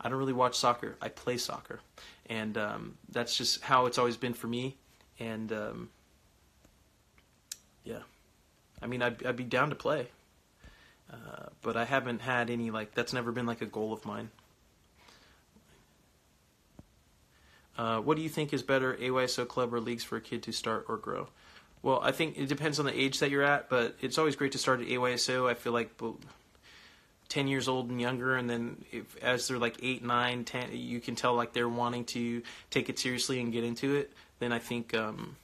[0.00, 0.96] I don't really watch soccer.
[1.00, 1.80] I play soccer,
[2.26, 4.76] and um, that's just how it's always been for me.
[5.18, 5.90] And um,
[7.84, 8.00] yeah,
[8.82, 10.08] I mean, I'd, I'd be down to play,
[11.12, 14.30] uh, but I haven't had any like that's never been like a goal of mine.
[17.76, 20.52] Uh, what do you think is better, AYSO club or leagues for a kid to
[20.52, 21.28] start or grow?
[21.82, 24.52] Well, I think it depends on the age that you're at, but it's always great
[24.52, 25.50] to start at AYSO.
[25.50, 25.90] I feel like
[27.28, 31.00] 10 years old and younger, and then if, as they're like 8, 9, 10, you
[31.00, 34.58] can tell like they're wanting to take it seriously and get into it, then I
[34.58, 35.36] think um,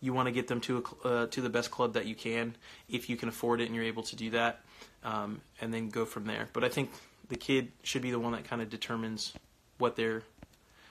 [0.00, 2.56] you want to get them to a, uh, to the best club that you can
[2.88, 4.60] if you can afford it and you're able to do that,
[5.04, 6.48] um, and then go from there.
[6.52, 6.90] But I think
[7.28, 9.32] the kid should be the one that kind of determines
[9.78, 10.22] what their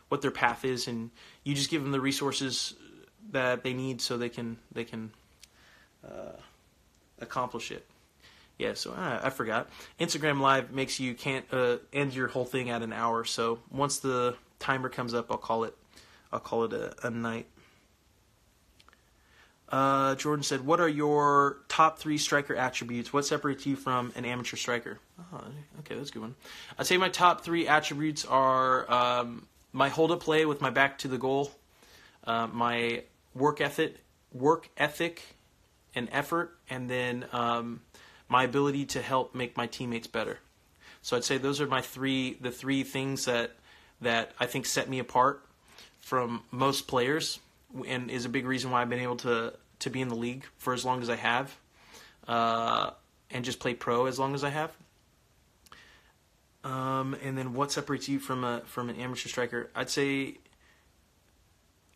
[0.09, 1.11] what their path is, and
[1.43, 2.75] you just give them the resources
[3.31, 5.11] that they need so they can they can
[6.05, 6.37] uh,
[7.19, 7.85] accomplish it.
[8.57, 9.69] Yeah, so uh, I forgot.
[9.99, 13.23] Instagram Live makes you can't uh, end your whole thing at an hour.
[13.23, 15.77] So once the timer comes up, I'll call it.
[16.31, 17.47] I'll call it a, a night.
[19.69, 23.11] Uh, Jordan said, "What are your top three striker attributes?
[23.11, 24.99] What separates you from an amateur striker?"
[25.33, 25.41] Oh,
[25.79, 26.35] okay, that's a good one.
[26.77, 30.97] I'd say my top three attributes are um, my hold up play with my back
[30.99, 31.51] to the goal,
[32.23, 33.03] uh, my
[33.35, 33.97] work ethic,
[34.31, 35.21] work ethic,
[35.93, 37.81] and effort, and then um,
[38.29, 40.39] my ability to help make my teammates better.
[41.01, 43.51] So I'd say those are my three the three things that
[43.99, 45.43] that I think set me apart
[46.07, 47.39] from most players,
[47.85, 50.45] and is a big reason why I've been able to to be in the league
[50.57, 51.53] for as long as I have,
[52.29, 52.91] uh,
[53.29, 54.71] and just play pro as long as I have.
[56.63, 59.69] Um, and then what separates you from a from an amateur striker?
[59.75, 60.35] I'd say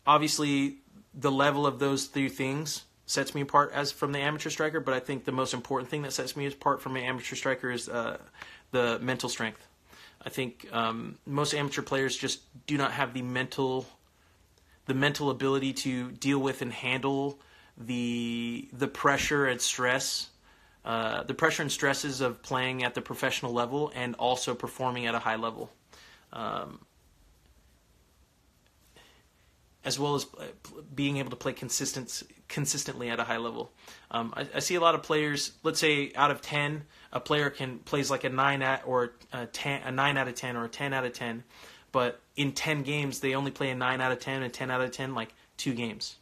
[0.06, 0.76] obviously
[1.14, 4.92] the level of those three things sets me apart as from the amateur striker, but
[4.92, 7.88] I think the most important thing that sets me apart from an amateur striker is
[7.88, 8.18] uh,
[8.72, 9.66] the mental strength.
[10.24, 13.86] I think um, most amateur players just do not have the mental
[14.86, 17.38] the mental ability to deal with and handle
[17.78, 20.30] the the pressure and stress
[20.84, 25.14] uh, the pressure and stresses of playing at the professional level and also performing at
[25.14, 25.70] a high level,
[26.32, 26.80] um,
[29.84, 30.44] as well as uh,
[30.92, 33.72] being able to play consistent consistently at a high level.
[34.10, 35.52] Um, I, I, see a lot of players.
[35.62, 39.46] Let's say out of ten, a player can plays like a nine at or a
[39.46, 41.44] ten, a nine out of ten or a ten out of ten,
[41.92, 44.80] but in ten games they only play a nine out of ten and ten out
[44.80, 46.16] of ten like two games,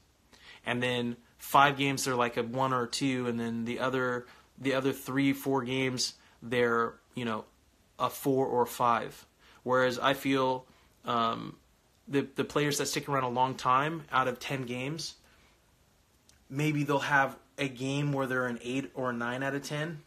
[0.66, 4.27] and then five games they're like a one or a two, and then the other
[4.61, 7.45] the other three, four games, they're you know
[7.99, 9.27] a four or five.
[9.62, 10.66] Whereas I feel
[11.05, 11.57] um,
[12.07, 15.14] the the players that stick around a long time, out of ten games,
[16.49, 20.03] maybe they'll have a game where they're an eight or a nine out of ten,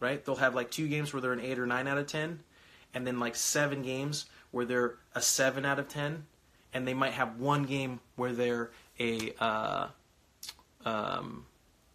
[0.00, 0.24] right?
[0.24, 2.40] They'll have like two games where they're an eight or nine out of ten,
[2.94, 6.24] and then like seven games where they're a seven out of ten,
[6.72, 9.88] and they might have one game where they're a uh,
[10.84, 11.44] um,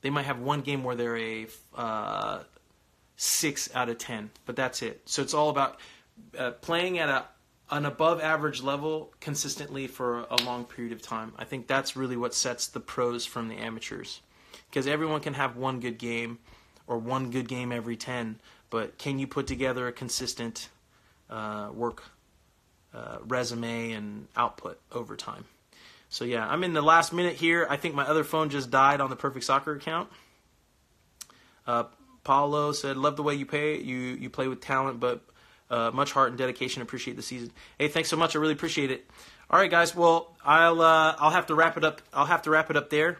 [0.01, 2.39] they might have one game where they're a uh,
[3.15, 5.01] six out of ten, but that's it.
[5.05, 5.79] So it's all about
[6.37, 7.25] uh, playing at a
[7.69, 11.33] an above average level consistently for a long period of time.
[11.37, 14.21] I think that's really what sets the pros from the amateurs,
[14.69, 16.39] because everyone can have one good game
[16.87, 18.39] or one good game every ten,
[18.69, 20.69] but can you put together a consistent
[21.29, 22.03] uh, work
[22.97, 25.45] uh, resume and output over time?
[26.09, 27.67] So yeah, I'm in the last minute here.
[27.69, 30.09] I think my other phone just died on the Perfect Soccer account.
[31.65, 31.83] Uh,
[32.23, 33.79] Paulo said, "Love the way you pay.
[33.79, 35.21] You you play with talent, but
[35.69, 36.81] uh, much heart and dedication.
[36.81, 37.51] Appreciate the season.
[37.77, 38.35] Hey, thanks so much.
[38.35, 39.09] I really appreciate it.
[39.49, 39.95] All right, guys.
[39.95, 42.01] Well, I'll uh, I'll have to wrap it up.
[42.13, 43.19] I'll have to wrap it up there.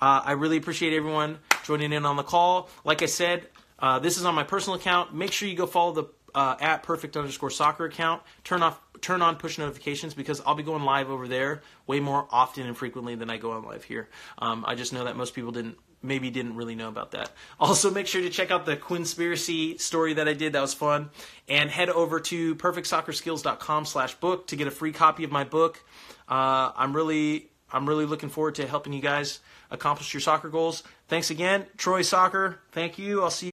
[0.00, 2.68] Uh, I really appreciate everyone joining in on the call.
[2.84, 3.46] Like I said,
[3.78, 5.14] uh, this is on my personal account.
[5.14, 6.04] Make sure you go follow the
[6.34, 8.22] uh, at perfect underscore soccer account.
[8.44, 12.28] Turn off turn on push notifications because I'll be going live over there way more
[12.30, 14.10] often and frequently than I go on live here.
[14.36, 17.32] Um, I just know that most people didn't maybe didn't really know about that.
[17.58, 20.52] Also, make sure to check out the Quinspiracy story that I did.
[20.52, 21.08] That was fun.
[21.48, 25.82] And head over to perfectsoccerskills.com slash book to get a free copy of my book.
[26.28, 29.40] Uh, I'm really I'm really looking forward to helping you guys
[29.70, 30.82] accomplish your soccer goals.
[31.08, 32.60] Thanks again, Troy Soccer.
[32.72, 33.22] Thank you.
[33.22, 33.50] I'll see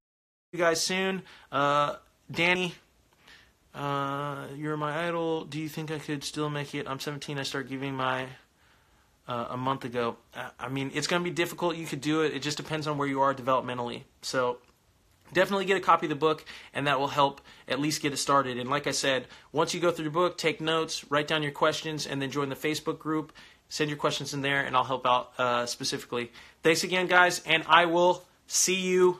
[0.51, 1.23] you guys soon.
[1.49, 1.95] Uh,
[2.29, 2.73] Danny,
[3.75, 5.43] uh, you're my idol.
[5.45, 6.87] Do you think I could still make it?
[6.87, 7.37] I'm 17.
[7.37, 8.27] I start giving my
[9.27, 10.17] uh, a month ago.
[10.59, 11.75] I mean, it's going to be difficult.
[11.75, 12.33] You could do it.
[12.33, 14.03] It just depends on where you are developmentally.
[14.21, 14.59] So
[15.33, 18.17] definitely get a copy of the book, and that will help at least get it
[18.17, 18.57] started.
[18.57, 21.51] And like I said, once you go through the book, take notes, write down your
[21.51, 23.33] questions, and then join the Facebook group.
[23.67, 26.31] Send your questions in there, and I'll help out uh, specifically.
[26.63, 29.19] Thanks again, guys, and I will see you.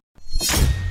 [0.39, 0.90] you